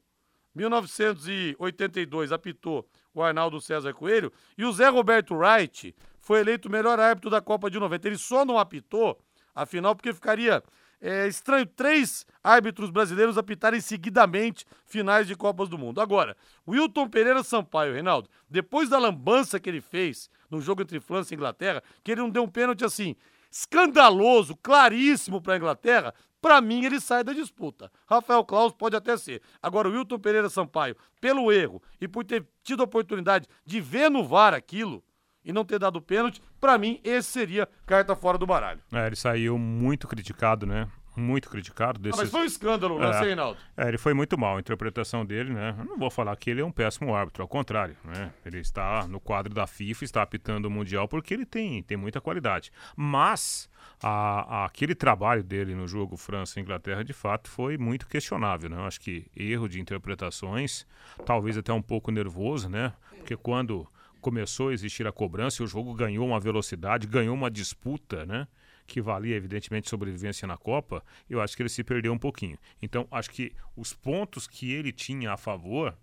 [0.55, 7.01] 1982 apitou o Arnaldo César Coelho e o Zé Roberto Wright foi eleito o melhor
[7.01, 8.07] árbitro da Copa de 90.
[8.09, 9.19] Ele só não apitou
[9.55, 10.63] a final porque ficaria
[11.03, 16.01] é estranho três árbitros brasileiros apitarem seguidamente finais de Copas do Mundo.
[16.01, 16.37] Agora,
[16.67, 21.37] Wilton Pereira Sampaio, Reinaldo, depois da lambança que ele fez no jogo entre França e
[21.37, 23.17] Inglaterra, que ele não deu um pênalti assim,
[23.51, 27.91] escandaloso, claríssimo para a Inglaterra, para mim ele sai da disputa.
[28.07, 29.43] Rafael Claus pode até ser.
[29.61, 34.09] Agora, o Wilton Pereira Sampaio, pelo erro e por ter tido a oportunidade de ver
[34.09, 35.03] no VAR aquilo,
[35.45, 38.81] e não ter dado pênalti, para mim esse seria carta fora do baralho.
[38.93, 40.89] É, ele saiu muito criticado, né?
[41.15, 42.01] Muito criticado.
[42.01, 42.19] Desses...
[42.19, 43.59] Ah, mas foi um escândalo, né, é, Reinaldo?
[43.77, 45.75] É, ele foi muito mal, a interpretação dele, né?
[45.79, 48.33] Eu não vou falar que ele é um péssimo árbitro, ao contrário, né?
[48.47, 52.19] Ele está no quadro da FIFA, está apitando o Mundial porque ele tem, tem muita
[52.19, 52.73] qualidade.
[52.97, 53.69] Mas
[54.03, 58.71] a, a, aquele trabalho dele no jogo França e Inglaterra, de fato, foi muito questionável,
[58.71, 58.77] né?
[58.77, 60.87] Eu acho que erro de interpretações,
[61.27, 62.95] talvez até um pouco nervoso, né?
[63.19, 63.87] Porque quando
[64.23, 68.47] começou a existir a cobrança e o jogo ganhou uma velocidade, ganhou uma disputa, né?
[68.87, 72.57] Que valia, evidentemente, sobrevivência na Copa, eu acho que ele se perdeu um pouquinho.
[72.81, 75.95] Então, acho que os pontos que ele tinha a favor,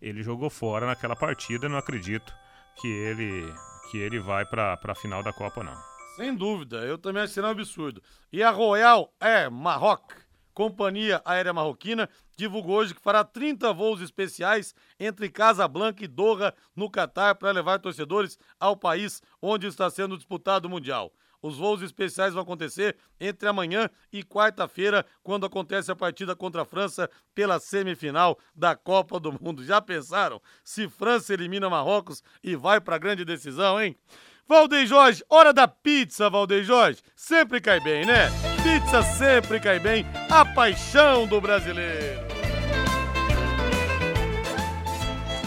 [0.00, 1.68] ele jogou fora naquela partida.
[1.68, 2.34] Não acredito
[2.80, 3.52] que ele,
[3.90, 5.76] que ele vai para a final da Copa, não.
[6.16, 8.02] Sem dúvida, eu também achei um absurdo.
[8.32, 14.74] E a Royal Air Maroc Companhia Aérea Marroquina divulgou hoje que fará 30 voos especiais
[15.00, 20.66] entre Casablanca e Doha, no Catar, para levar torcedores ao país onde está sendo disputado
[20.66, 21.12] o Mundial.
[21.42, 26.64] Os voos especiais vão acontecer entre amanhã e quarta-feira, quando acontece a partida contra a
[26.64, 29.64] França pela semifinal da Copa do Mundo.
[29.64, 33.96] Já pensaram se França elimina Marrocos e vai para a grande decisão, hein?
[34.48, 37.00] Valdeir Jorge, hora da pizza, Valdeir Jorge.
[37.16, 38.28] Sempre cai bem, né?
[38.62, 40.06] Pizza sempre cai bem.
[40.30, 42.35] A paixão do brasileiro.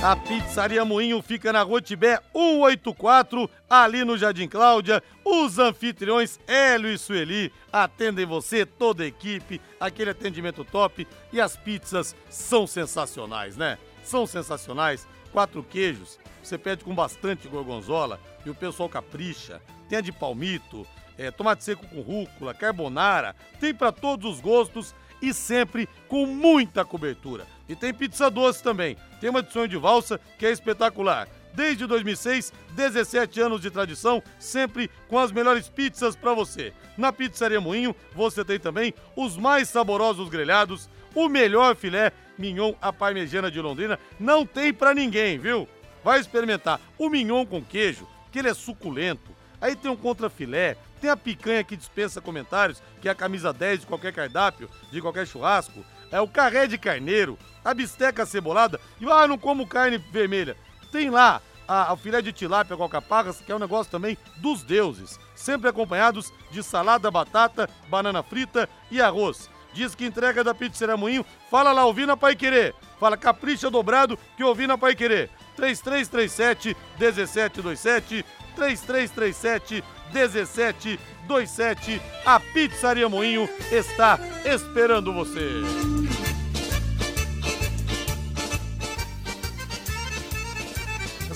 [0.01, 5.03] A Pizzaria Moinho fica na Rua Tibé 184, ali no Jardim Cláudia.
[5.25, 11.05] Os anfitriões Hélio e Sueli atendem você, toda a equipe, aquele atendimento top.
[11.33, 13.77] E as pizzas são sensacionais, né?
[14.01, 15.05] São sensacionais.
[15.33, 19.61] Quatro queijos, você pede com bastante gorgonzola e o pessoal capricha.
[19.89, 24.95] Tem a de palmito, é, tomate seco com rúcula, carbonara, tem para todos os gostos
[25.21, 27.45] e sempre com muita cobertura.
[27.69, 28.97] E tem pizza doce também.
[29.21, 31.29] Tem uma de sonho de valsa que é espetacular.
[31.53, 36.73] Desde 2006, 17 anos de tradição, sempre com as melhores pizzas para você.
[36.97, 42.91] Na Pizzaria Moinho, você tem também os mais saborosos grelhados, o melhor filé mignon à
[42.91, 43.99] parmegiana de Londrina.
[44.19, 45.67] Não tem para ninguém, viu?
[46.03, 49.31] Vai experimentar o mignon com queijo, que ele é suculento.
[49.61, 53.81] Aí tem um contrafilé, tem a picanha que dispensa comentários, que é a camisa 10
[53.81, 55.83] de qualquer cardápio, de qualquer churrasco.
[56.11, 58.79] É o carré de carneiro, a bisteca cebolada.
[58.99, 60.55] E ah, não como carne vermelha.
[60.91, 64.63] Tem lá a, a filé de tilápia com alcaparras, que é um negócio também dos
[64.63, 65.19] deuses.
[65.35, 69.49] Sempre acompanhados de salada, batata, banana frita e arroz.
[69.71, 71.25] Diz que entrega da Pizzaria Moinho.
[71.49, 72.73] Fala lá, ouvindo a Pai Querer.
[72.99, 75.29] Fala, capricha dobrado que ouvindo a Pai Querer.
[75.55, 82.01] 3337 1727 3337 1727.
[82.25, 86.28] A Pizzaria Moinho está esperando você.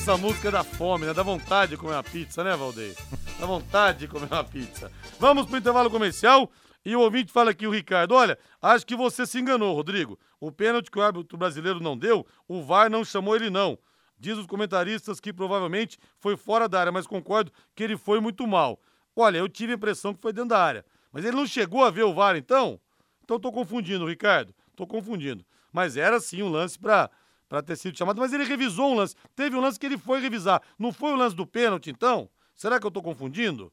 [0.03, 1.13] Essa música dá fome, né?
[1.13, 2.93] Dá vontade de comer uma pizza, né, Valdeir?
[3.39, 4.91] Dá vontade de comer uma pizza.
[5.17, 6.51] Vamos pro intervalo comercial.
[6.83, 10.19] E o ouvinte fala aqui, o Ricardo, olha, acho que você se enganou, Rodrigo.
[10.41, 13.79] O pênalti que o árbitro brasileiro não deu, o VAR não chamou ele não.
[14.19, 18.45] Diz os comentaristas que provavelmente foi fora da área, mas concordo que ele foi muito
[18.45, 18.81] mal.
[19.15, 20.85] Olha, eu tive a impressão que foi dentro da área.
[21.13, 22.77] Mas ele não chegou a ver o VAR, então?
[23.23, 24.53] Então tô confundindo, Ricardo.
[24.75, 25.45] Tô confundindo.
[25.71, 27.09] Mas era sim um lance para
[27.53, 29.15] para ter sido chamado, mas ele revisou um lance.
[29.35, 30.59] Teve um lance que ele foi revisar.
[30.79, 32.27] Não foi o lance do pênalti, então?
[32.55, 33.71] Será que eu tô confundindo?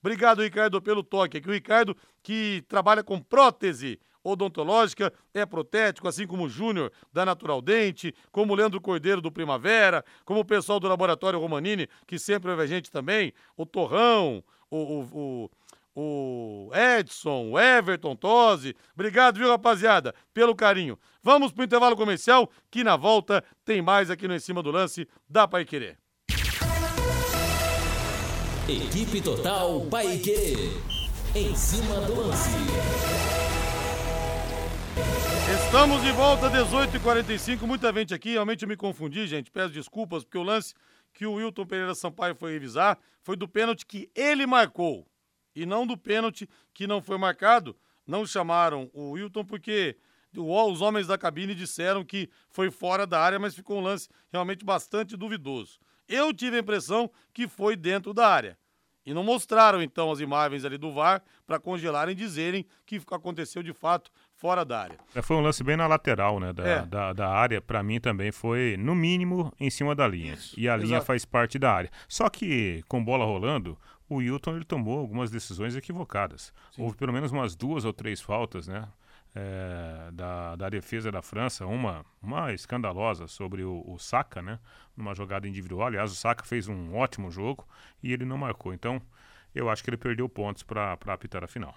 [0.00, 1.38] Obrigado, Ricardo, pelo toque.
[1.38, 7.26] Aqui o Ricardo, que trabalha com prótese odontológica, é protético, assim como o Júnior da
[7.26, 12.20] Natural Dente, como o Leandro Cordeiro do Primavera, como o pessoal do Laboratório Romanini, que
[12.20, 15.50] sempre ouve a gente também, o Torrão, o, o, o,
[15.96, 18.76] o Edson, o Everton Tosi.
[18.94, 20.98] Obrigado, viu, rapaziada, pelo carinho.
[21.22, 25.08] Vamos pro intervalo comercial, que na volta tem mais aqui no Em Cima do Lance
[25.28, 25.98] da Pai Querer.
[28.68, 30.70] Equipe Total Paique.
[31.34, 32.50] Em cima do lance.
[35.64, 37.62] Estamos de volta, 18h45.
[37.62, 39.50] Muita gente aqui, realmente eu me confundi, gente.
[39.50, 40.74] Peço desculpas, porque o lance
[41.12, 45.06] que o Wilton Pereira Sampaio foi revisar foi do pênalti que ele marcou.
[45.56, 47.74] E não do pênalti que não foi marcado.
[48.06, 49.96] Não chamaram o Wilton porque
[50.36, 54.64] os homens da cabine disseram que foi fora da área, mas ficou um lance realmente
[54.64, 55.80] bastante duvidoso.
[56.06, 58.58] Eu tive a impressão que foi dentro da área.
[59.06, 63.62] E não mostraram então as imagens ali do VAR para congelarem e dizerem que aconteceu
[63.62, 64.98] de fato fora da área.
[65.14, 66.52] É, foi um lance bem na lateral, né?
[66.52, 66.84] Da, é.
[66.84, 70.34] da, da, área, para mim também foi, no mínimo, em cima da linha.
[70.34, 70.84] Isso, e a exato.
[70.84, 71.90] linha faz parte da área.
[72.08, 76.52] Só que, com bola rolando, o Wilton ele tomou algumas decisões equivocadas.
[76.72, 76.82] Sim.
[76.82, 78.88] Houve pelo menos umas duas ou três faltas, né?
[79.36, 84.58] é, da, da defesa da França, uma, uma escandalosa sobre o, o Saka, né?
[84.96, 85.88] Numa jogada individual.
[85.88, 87.68] Aliás, o Saka fez um ótimo jogo
[88.02, 88.72] e ele não marcou.
[88.72, 89.00] Então,
[89.54, 91.74] eu acho que ele perdeu pontos para apitar a final.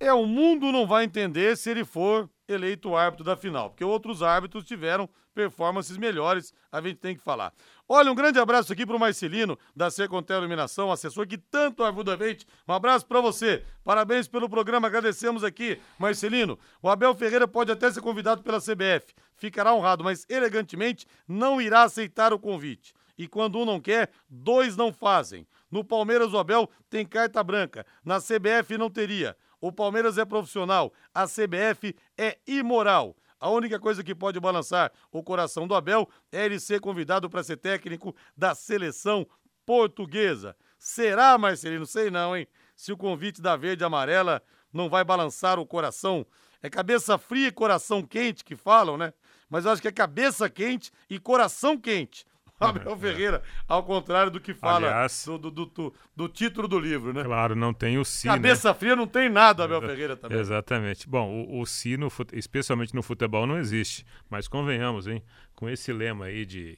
[0.00, 4.22] É, o mundo não vai entender se ele for eleito árbitro da final, porque outros
[4.22, 7.52] árbitros tiveram performances melhores, a gente tem que falar.
[7.88, 12.16] Olha, um grande abraço aqui pro Marcelino, da Secontel Iluminação, assessor que tanto ajuda a
[12.16, 12.46] gente.
[12.66, 13.64] Um abraço para você.
[13.84, 16.58] Parabéns pelo programa, agradecemos aqui, Marcelino.
[16.80, 21.82] O Abel Ferreira pode até ser convidado pela CBF, ficará honrado, mas elegantemente não irá
[21.82, 22.94] aceitar o convite.
[23.16, 25.46] E quando um não quer, dois não fazem.
[25.70, 27.84] No Palmeiras, o Abel tem carta branca.
[28.04, 29.36] Na CBF não teria.
[29.60, 33.16] O Palmeiras é profissional, a CBF é imoral.
[33.40, 37.42] A única coisa que pode balançar o coração do Abel é ele ser convidado para
[37.42, 39.26] ser técnico da seleção
[39.64, 40.56] portuguesa.
[40.76, 41.86] Será, Marcelino?
[41.86, 42.46] Sei não, hein?
[42.74, 44.42] Se o convite da verde e amarela
[44.72, 46.26] não vai balançar o coração.
[46.62, 49.12] É cabeça fria e coração quente que falam, né?
[49.48, 52.26] Mas eu acho que é cabeça quente e coração quente.
[52.66, 57.12] Abel Ferreira, ao contrário do que fala Aliás, do, do, do, do, título do livro,
[57.12, 57.22] né?
[57.22, 58.26] Claro, não tem o si.
[58.26, 58.34] Né?
[58.34, 58.74] Cabeça né?
[58.74, 60.38] fria não tem nada, Abel Ferreira também.
[60.38, 61.08] Exatamente.
[61.08, 64.04] Bom, o, o si, no, especialmente no futebol, não existe.
[64.28, 65.22] Mas convenhamos, hein?
[65.54, 66.76] Com esse lema aí de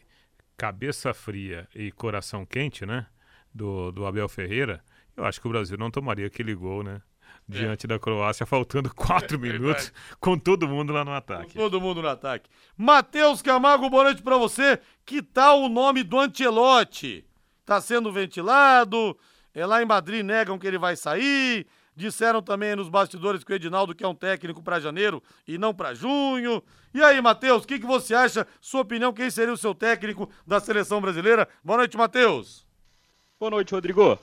[0.57, 3.07] cabeça fria e coração quente, né?
[3.53, 4.85] Do, do Abel Ferreira,
[5.17, 7.01] eu acho que o Brasil não tomaria aquele gol, né?
[7.51, 7.89] Diante é.
[7.89, 11.55] da Croácia, faltando quatro é minutos, com todo mundo lá no ataque.
[11.55, 12.49] Com todo mundo no ataque.
[12.77, 14.81] Matheus Camargo, boa noite pra você.
[15.05, 17.25] Que tal o nome do Ancelotti?
[17.67, 19.17] Tá sendo ventilado,
[19.55, 21.67] é lá em Madrid negam que ele vai sair.
[21.95, 25.93] Disseram também nos bastidores que o Edinaldo quer um técnico para janeiro e não para
[25.93, 26.63] junho.
[26.95, 28.47] E aí, Matheus, o que, que você acha?
[28.61, 31.49] Sua opinião, quem seria o seu técnico da seleção brasileira?
[31.63, 32.67] Boa noite, Matheus.
[33.39, 34.19] Boa noite, Rodrigo.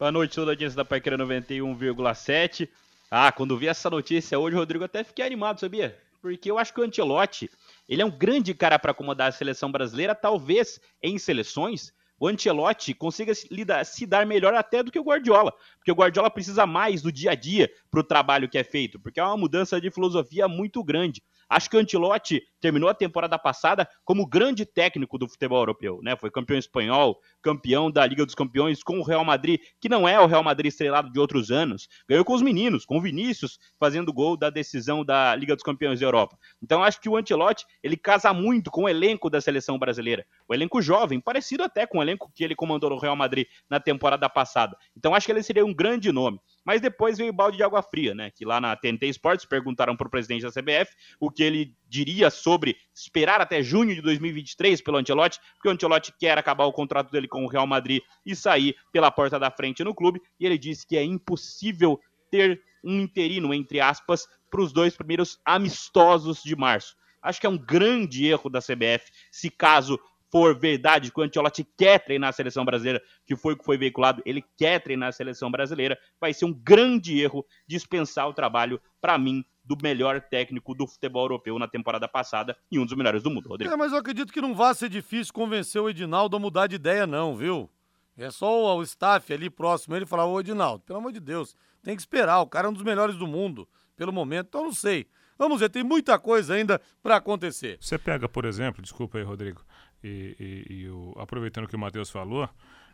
[0.00, 2.70] Boa noite, audiência da Paiqueira 91,7.
[3.10, 5.94] Ah, quando vi essa notícia hoje, Rodrigo, até fiquei animado, sabia?
[6.22, 7.50] Porque eu acho que o Ancelotti,
[7.86, 12.92] ele é um grande cara para acomodar a seleção brasileira, talvez em seleções o Ancelotti
[12.92, 17.10] consiga se, dar melhor até do que o Guardiola, porque o Guardiola precisa mais do
[17.10, 20.46] dia a dia para o trabalho que é feito, porque é uma mudança de filosofia
[20.46, 21.22] muito grande.
[21.48, 26.16] Acho que o Antilote terminou a temporada passada como grande técnico do futebol europeu, né?
[26.16, 30.20] Foi campeão espanhol, campeão da Liga dos Campeões com o Real Madrid, que não é
[30.20, 31.88] o Real Madrid estrelado de outros anos.
[32.08, 36.00] Ganhou com os meninos, com o Vinícius fazendo gol da decisão da Liga dos Campeões
[36.00, 36.38] da Europa.
[36.62, 40.24] Então acho que o Antilote, ele casa muito com o elenco da seleção brasileira.
[40.48, 43.80] O elenco jovem, parecido até com o elenco que ele comandou no Real Madrid na
[43.80, 44.76] temporada passada.
[44.96, 46.40] Então acho que ele seria um grande nome.
[46.64, 48.30] Mas depois veio o balde de água fria, né?
[48.30, 52.30] Que lá na TNT Sports perguntaram para o presidente da CBF o que ele diria
[52.30, 57.10] sobre esperar até junho de 2023 pelo Ancelotti, porque o Ancelotti quer acabar o contrato
[57.10, 60.56] dele com o Real Madrid e sair pela porta da frente no clube, e ele
[60.56, 66.54] disse que é impossível ter um interino, entre aspas, para os dois primeiros amistosos de
[66.54, 66.94] março.
[67.20, 69.98] Acho que é um grande erro da CBF se caso
[70.30, 73.76] for verdade que o Antiotti quer treinar a seleção brasileira, que foi o que foi
[73.76, 78.80] veiculado, ele quer treinar a seleção brasileira, vai ser um grande erro dispensar o trabalho,
[79.00, 83.22] para mim, do melhor técnico do futebol europeu na temporada passada e um dos melhores
[83.22, 83.72] do mundo, Rodrigo.
[83.72, 86.76] É, mas eu acredito que não vai ser difícil convencer o Edinaldo a mudar de
[86.76, 87.70] ideia, não, viu?
[88.16, 91.94] É só o staff ali próximo ele falar, ô Edinaldo, pelo amor de Deus, tem
[91.94, 95.06] que esperar, o cara é um dos melhores do mundo, pelo momento, então não sei.
[95.38, 97.78] Vamos ver, tem muita coisa ainda para acontecer.
[97.80, 99.64] Você pega, por exemplo, desculpa aí, Rodrigo,
[100.02, 100.36] e,
[100.68, 102.48] e, e o, aproveitando o que o Matheus falou,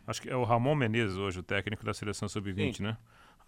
[0.05, 2.97] acho que é o Ramon Menezes hoje, o técnico da seleção sub-20, né?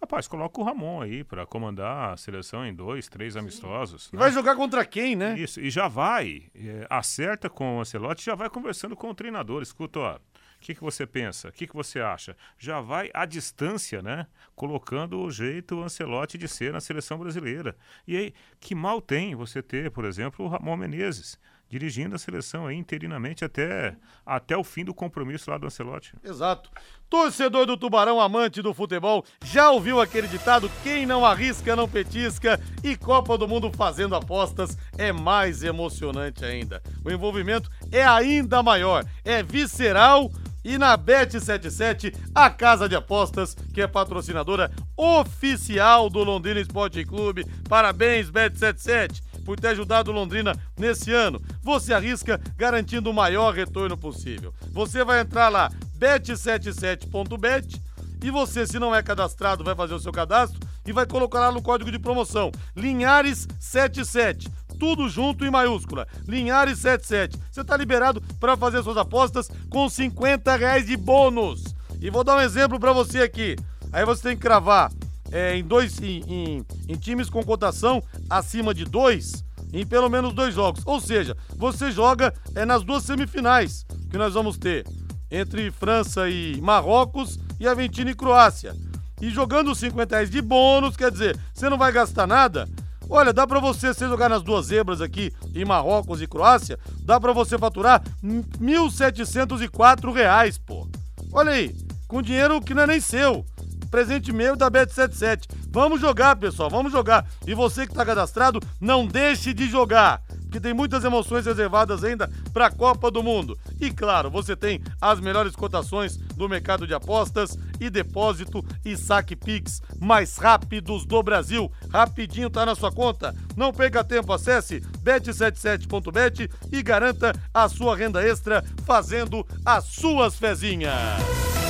[0.00, 4.10] Rapaz, coloca o Ramon aí para comandar a seleção em dois, três amistosos.
[4.10, 4.18] Né?
[4.18, 5.38] Vai jogar contra quem, né?
[5.38, 9.60] Isso, e já vai, é, acerta com o Ancelotti, já vai conversando com o treinador.
[9.60, 10.20] Escuta, ó, o
[10.58, 11.48] que, que você pensa?
[11.48, 12.34] O que, que você acha?
[12.58, 14.26] Já vai à distância, né?
[14.54, 17.76] Colocando o jeito o Ancelotti de ser na seleção brasileira.
[18.06, 21.38] E aí, que mal tem você ter, por exemplo, o Ramon Menezes
[21.70, 23.96] dirigindo a seleção aí interinamente até,
[24.26, 26.12] até o fim do compromisso lá do Ancelotti.
[26.22, 26.68] Exato.
[27.08, 32.60] Torcedor do Tubarão, amante do futebol, já ouviu aquele ditado: quem não arrisca não petisca
[32.82, 36.82] e Copa do Mundo fazendo apostas é mais emocionante ainda.
[37.04, 40.30] O envolvimento é ainda maior, é visceral.
[40.62, 47.46] E na Bet77, a casa de apostas, que é patrocinadora oficial do Londrina Esporte Clube.
[47.66, 51.42] Parabéns, Bet77 por ter ajudado Londrina nesse ano.
[51.60, 54.54] Você arrisca garantindo o maior retorno possível.
[54.70, 57.82] Você vai entrar lá, bet77.bet,
[58.22, 61.50] e você, se não é cadastrado, vai fazer o seu cadastro e vai colocar lá
[61.50, 64.48] no código de promoção Linhares77
[64.78, 66.06] tudo junto em maiúscula.
[66.28, 67.36] Linhares 77.
[67.50, 71.74] Você está liberado para fazer suas apostas com 50 reais de bônus.
[72.00, 73.56] E vou dar um exemplo para você aqui.
[73.92, 74.90] Aí você tem que cravar
[75.30, 80.32] é, em dois em, em, em, times com cotação acima de dois em pelo menos
[80.32, 80.82] dois jogos.
[80.84, 84.84] Ou seja, você joga é, nas duas semifinais que nós vamos ter
[85.30, 88.74] entre França e Marrocos e Argentina e Croácia.
[89.20, 92.68] E jogando os 50 reais de bônus, quer dizer, você não vai gastar nada.
[93.08, 97.20] Olha, dá para você, se jogar nas duas zebras aqui em Marrocos e Croácia, dá
[97.20, 100.88] para você faturar 1.704 reais, pô.
[101.32, 101.76] Olha aí,
[102.08, 103.44] com dinheiro que não é nem seu
[103.90, 105.48] presente meu da Bet77.
[105.70, 107.26] Vamos jogar, pessoal, vamos jogar.
[107.46, 112.30] E você que está cadastrado, não deixe de jogar, porque tem muitas emoções reservadas ainda
[112.52, 113.58] para a Copa do Mundo.
[113.80, 119.36] E claro, você tem as melhores cotações do mercado de apostas e depósito e saque
[119.36, 121.70] Pix mais rápidos do Brasil.
[121.92, 123.34] Rapidinho tá na sua conta.
[123.56, 131.69] Não perca tempo, acesse bet77.bet e garanta a sua renda extra fazendo as suas fezinhas.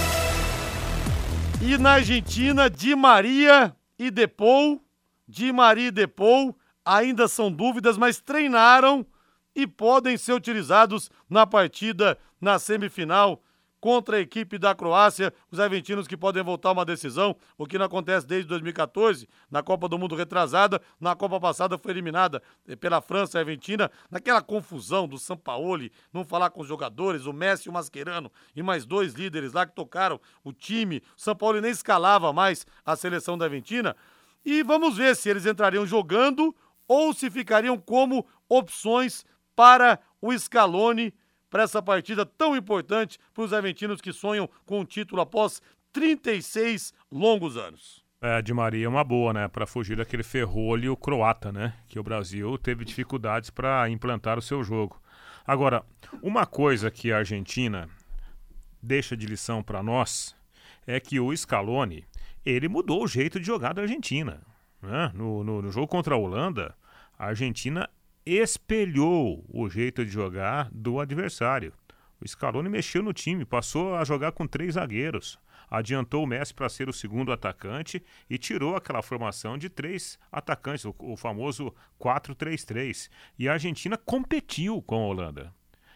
[1.62, 4.82] E na Argentina, Di Maria e Depou,
[5.28, 9.04] Di Maria e Depou ainda são dúvidas, mas treinaram
[9.54, 13.42] e podem ser utilizados na partida na semifinal
[13.80, 17.86] contra a equipe da Croácia, os argentinos que podem voltar uma decisão, o que não
[17.86, 23.00] acontece desde 2014, na Copa do Mundo retrasada, na Copa passada foi eliminada eh, pela
[23.00, 27.70] França e Argentina, naquela confusão do Sampaoli, não falar com os jogadores, o Messi e
[27.70, 32.32] o Mascherano e mais dois líderes lá que tocaram o time, o Sampaoli nem escalava
[32.32, 33.96] mais a seleção da Argentina,
[34.42, 36.54] E vamos ver se eles entrariam jogando
[36.88, 39.24] ou se ficariam como opções
[39.54, 41.12] para o Scaloni
[41.50, 45.60] para essa partida tão importante para os argentinos que sonham com o título após
[45.92, 48.04] 36 longos anos.
[48.22, 49.48] É, de Maria é uma boa, né?
[49.48, 51.74] Para fugir daquele ferrolho croata, né?
[51.88, 55.00] Que o Brasil teve dificuldades para implantar o seu jogo.
[55.46, 55.82] Agora,
[56.22, 57.88] uma coisa que a Argentina
[58.82, 60.36] deixa de lição para nós
[60.86, 62.04] é que o Scaloni
[62.44, 64.42] ele mudou o jeito de jogar da Argentina.
[64.82, 65.10] Né?
[65.14, 66.74] No, no, no jogo contra a Holanda,
[67.18, 67.88] a Argentina
[68.36, 71.72] espelhou o jeito de jogar do adversário.
[72.20, 75.38] O Scaloni mexeu no time, passou a jogar com três zagueiros,
[75.70, 80.84] adiantou o Messi para ser o segundo atacante e tirou aquela formação de três atacantes,
[80.84, 83.08] o, o famoso 4-3-3.
[83.38, 85.54] E a Argentina competiu com a Holanda.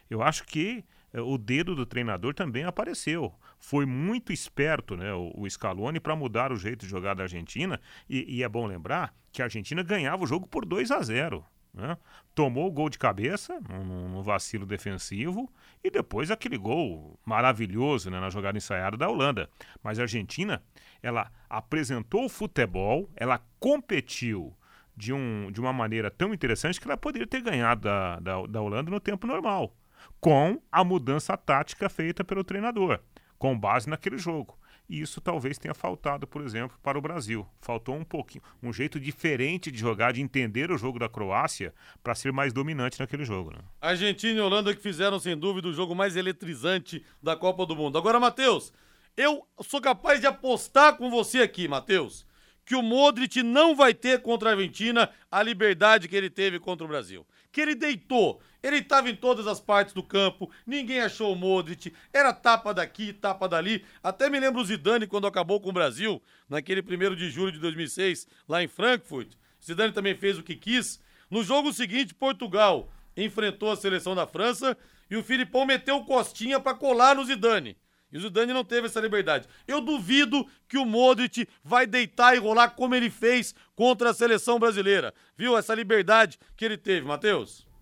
[0.09, 3.35] Eu acho que eh, o dedo do treinador também apareceu.
[3.59, 7.81] Foi muito esperto né, o, o Scaloni para mudar o jeito de jogar da Argentina.
[8.09, 11.45] E, e, é bom lembrar que a Argentina ganhava o jogo por 2 a 0.
[11.75, 11.99] Né?
[12.35, 15.53] Tomou o gol de cabeça, num, vacilo defensivo,
[15.83, 19.51] e depois aquele gol maravilhoso né, na jogada ensaiada da Holanda.
[19.83, 20.63] Mas a Argentina,
[21.03, 24.57] ela apresentou o futebol, ela competiu
[24.97, 28.61] de, um, de uma maneira tão interessante que ela poderia ter ganhado da, da, da
[28.63, 29.75] Holanda no tempo normal,
[30.21, 33.01] com a mudança tática feita pelo treinador,
[33.37, 34.57] com base naquele jogo.
[34.89, 37.47] E isso talvez tenha faltado, por exemplo, para o Brasil.
[37.61, 42.15] Faltou um pouquinho, um jeito diferente de jogar, de entender o jogo da Croácia para
[42.15, 43.51] ser mais dominante naquele jogo.
[43.51, 43.59] Né?
[43.81, 47.97] Argentina e Holanda que fizeram, sem dúvida, o jogo mais eletrizante da Copa do Mundo.
[47.97, 48.73] Agora, Matheus,
[49.17, 52.27] eu sou capaz de apostar com você aqui, Matheus,
[52.65, 56.85] que o Modric não vai ter contra a Argentina a liberdade que ele teve contra
[56.85, 57.27] o Brasil.
[57.51, 61.93] Que ele deitou, ele estava em todas as partes do campo, ninguém achou o Modric,
[62.11, 63.85] era tapa daqui, tapa dali.
[64.03, 67.59] Até me lembro o Zidane quando acabou com o Brasil, naquele 1 de julho de
[67.59, 69.35] 2006, lá em Frankfurt.
[69.63, 70.99] Zidane também fez o que quis.
[71.31, 74.75] No jogo seguinte, Portugal enfrentou a seleção da França
[75.11, 77.77] e o Filipão meteu costinha para colar no Zidane.
[78.11, 79.47] E o Zidane não teve essa liberdade.
[79.69, 84.59] Eu duvido que o Modric vai deitar e rolar como ele fez contra a seleção
[84.59, 85.13] brasileira.
[85.37, 87.74] Viu essa liberdade que ele teve, Matheus?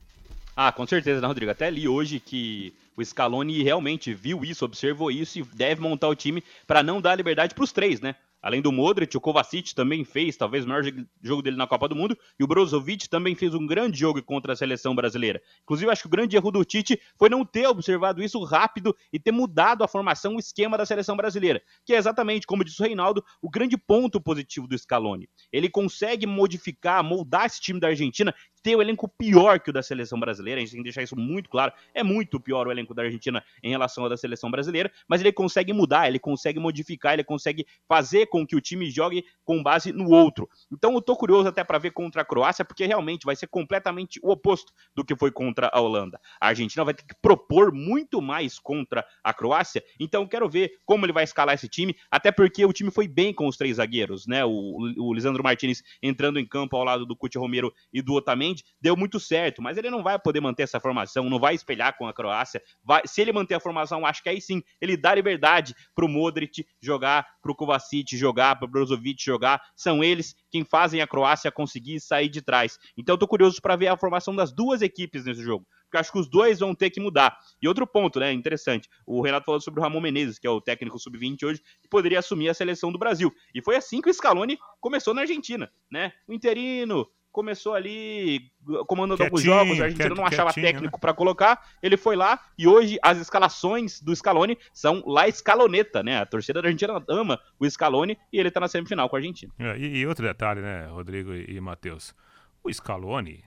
[0.57, 1.51] Ah, com certeza, né, Rodrigo?
[1.51, 6.15] Até li hoje que o Scaloni realmente viu isso, observou isso e deve montar o
[6.15, 8.17] time para não dar liberdade para os três, né?
[8.43, 10.83] Além do Modric, o Kovacic também fez talvez o maior
[11.23, 14.53] jogo dele na Copa do Mundo e o Brozovic também fez um grande jogo contra
[14.53, 15.41] a seleção brasileira.
[15.63, 19.21] Inclusive, acho que o grande erro do Tite foi não ter observado isso rápido e
[19.21, 22.85] ter mudado a formação, o esquema da seleção brasileira, que é exatamente, como disse o
[22.85, 25.29] Reinaldo, o grande ponto positivo do Scaloni.
[25.53, 29.83] Ele consegue modificar, moldar esse time da Argentina ter o elenco pior que o da
[29.83, 31.73] seleção brasileira, a gente tem que deixar isso muito claro.
[31.93, 35.33] É muito pior o elenco da Argentina em relação ao da seleção brasileira, mas ele
[35.33, 39.93] consegue mudar, ele consegue modificar, ele consegue fazer com que o time jogue com base
[39.93, 40.49] no outro.
[40.71, 44.21] Então eu tô curioso até para ver contra a Croácia, porque realmente vai ser completamente
[44.23, 46.21] o oposto do que foi contra a Holanda.
[46.41, 51.05] A Argentina vai ter que propor muito mais contra a Croácia, então quero ver como
[51.05, 54.27] ele vai escalar esse time, até porque o time foi bem com os três zagueiros,
[54.27, 54.45] né?
[54.45, 58.52] O, o Lisandro Martinez entrando em campo ao lado do Cuti Romero e do Otamendi
[58.81, 62.07] deu muito certo, mas ele não vai poder manter essa formação, não vai espelhar com
[62.07, 62.63] a Croácia.
[62.83, 66.67] Vai, se ele manter a formação, acho que aí sim ele dá liberdade pro Modric
[66.81, 69.63] jogar, pro Kovacic jogar, pro Brozovic jogar.
[69.77, 72.79] São eles quem fazem a Croácia conseguir sair de trás.
[72.97, 76.19] Então tô curioso para ver a formação das duas equipes nesse jogo porque acho que
[76.19, 77.39] os dois vão ter que mudar.
[77.61, 80.59] E outro ponto, né, interessante, o Renato falou sobre o Ramon Menezes, que é o
[80.59, 83.31] técnico sub-20 hoje, que poderia assumir a seleção do Brasil.
[83.55, 86.13] E foi assim que o Scaloni começou na Argentina, né?
[86.27, 88.53] O interino, começou ali
[88.87, 90.63] comandando alguns jogos, a gente não achava né?
[90.63, 91.01] técnico né?
[91.01, 96.19] para colocar, ele foi lá e hoje as escalações do Scaloni são lá escaloneta, né?
[96.19, 99.53] A torcida da Argentina ama o Scaloni e ele tá na semifinal com a Argentina.
[99.59, 102.15] É, e, e, outro detalhe, né, Rodrigo e, e Matheus,
[102.63, 103.43] o Scaloni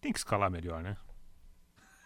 [0.00, 0.96] tem que escalar melhor, né?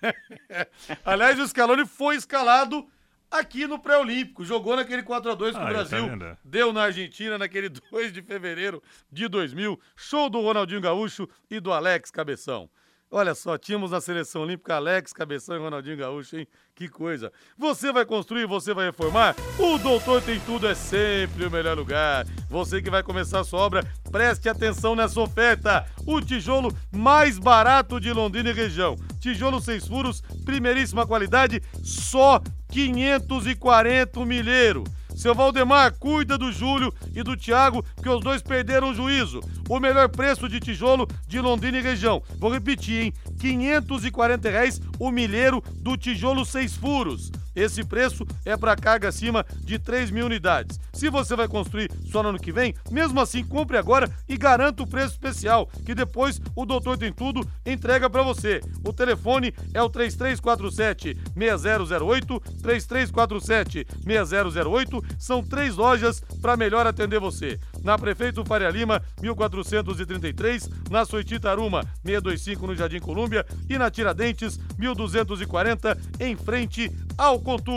[1.05, 2.87] Aliás, o Scaloni foi escalado
[3.31, 4.45] aqui no pré-olímpico.
[4.45, 6.19] Jogou naquele 4x2 com ah, o Brasil.
[6.19, 9.79] Tá deu na Argentina naquele 2 de fevereiro de 2000.
[9.97, 12.69] Show do Ronaldinho Gaúcho e do Alex Cabeção.
[13.13, 16.47] Olha só, tínhamos na seleção olímpica Alex, Cabeção e Ronaldinho Gaúcho, hein?
[16.77, 17.33] Que coisa.
[17.59, 19.35] Você vai construir, você vai reformar?
[19.59, 22.25] O Doutor Tem Tudo é sempre o melhor lugar.
[22.49, 23.83] Você que vai começar a sua obra,
[24.13, 25.85] preste atenção nessa oferta.
[26.07, 28.95] O tijolo mais barato de Londrina e região.
[29.19, 34.85] Tijolo seis furos, primeiríssima qualidade, só 540 milheiro.
[35.21, 39.41] Seu Valdemar, cuida do Júlio e do Thiago, que os dois perderam o juízo.
[39.69, 42.23] O melhor preço de tijolo de Londrina e região.
[42.39, 43.13] Vou repetir, hein?
[43.39, 47.31] 540 reais o milheiro do tijolo seis furos.
[47.61, 50.81] Esse preço é para carga acima de 3 mil unidades.
[50.95, 54.83] Se você vai construir só no ano que vem, mesmo assim compre agora e garanta
[54.83, 58.63] o preço especial, que depois o Doutor Tem Tudo entrega para você.
[58.83, 65.05] O telefone é o 3347 6008, 3347 6008.
[65.19, 67.61] São três lojas para melhor atender você.
[67.83, 75.99] Na Prefeito Faria Lima, 1433, na Soititaruma, 625 no Jardim Colúmbia e na Tiradentes, 1240,
[76.19, 76.91] em frente
[77.21, 77.77] ao Contur.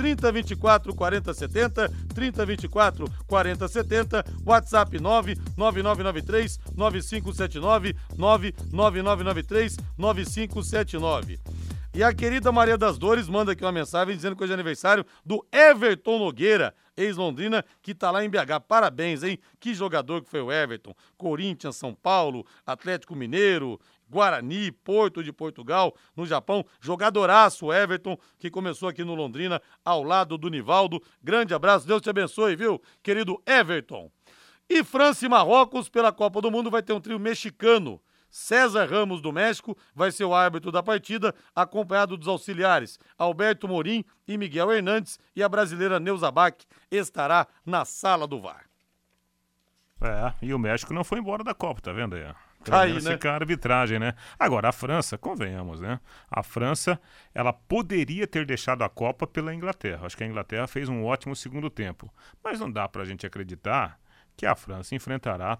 [0.00, 11.38] 3024 4070 3024 4070 WhatsApp 99993 9579 99993 9579.
[11.92, 15.04] E a querida Maria das Dores manda aqui uma mensagem dizendo que hoje é aniversário
[15.26, 18.60] do Everton Nogueira, ex-Londrina, que tá lá em BH.
[18.66, 19.38] Parabéns, hein?
[19.58, 20.94] Que jogador que foi o Everton.
[21.18, 23.78] Corinthians, São Paulo, Atlético Mineiro,
[24.10, 26.64] Guarani, Porto de Portugal, no Japão.
[26.80, 31.00] Jogadoraço Everton, que começou aqui no Londrina, ao lado do Nivaldo.
[31.22, 34.10] Grande abraço, Deus te abençoe, viu, querido Everton.
[34.68, 38.00] E França e Marrocos, pela Copa do Mundo, vai ter um trio mexicano.
[38.30, 44.04] César Ramos do México vai ser o árbitro da partida, acompanhado dos auxiliares Alberto Morim
[44.26, 46.54] e Miguel Hernandes, e a brasileira Neuza Bach
[46.90, 48.66] estará na sala do VAR.
[50.00, 52.32] É, e o México não foi embora da Copa, tá vendo aí?
[52.64, 53.12] Tá aí, né?
[53.12, 54.14] Fica a arbitragem, né?
[54.38, 55.98] Agora, a França, convenhamos, né?
[56.30, 57.00] A França,
[57.34, 60.06] ela poderia ter deixado a Copa pela Inglaterra.
[60.06, 62.12] Acho que a Inglaterra fez um ótimo segundo tempo.
[62.44, 63.98] Mas não dá pra gente acreditar
[64.36, 65.58] que a França enfrentará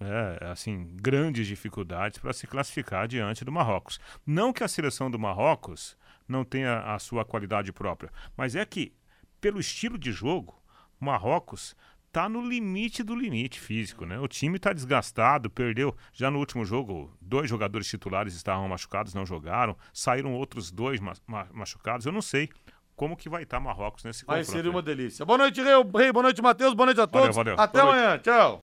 [0.00, 3.98] é, assim, grandes dificuldades para se classificar diante do Marrocos.
[4.24, 5.96] Não que a seleção do Marrocos
[6.28, 8.92] não tenha a sua qualidade própria, mas é que,
[9.40, 10.60] pelo estilo de jogo,
[11.00, 11.76] o Marrocos
[12.16, 14.18] está no limite do limite físico, né?
[14.18, 15.94] O time está desgastado, perdeu.
[16.14, 19.76] Já no último jogo, dois jogadores titulares estavam machucados, não jogaram.
[19.92, 22.06] Saíram outros dois ma ma machucados.
[22.06, 22.48] Eu não sei
[22.96, 24.62] como que vai estar tá Marrocos nesse Vai confronto.
[24.62, 25.26] ser uma delícia.
[25.26, 25.74] Boa noite, Rei.
[25.94, 26.10] Rei.
[26.10, 26.72] Boa noite, Matheus.
[26.72, 27.36] Boa noite a Valeu, todos.
[27.36, 27.54] valeu.
[27.58, 28.18] Até Boa amanhã.
[28.18, 28.62] Tchau.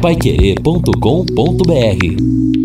[0.00, 2.63] paiquerê.com.br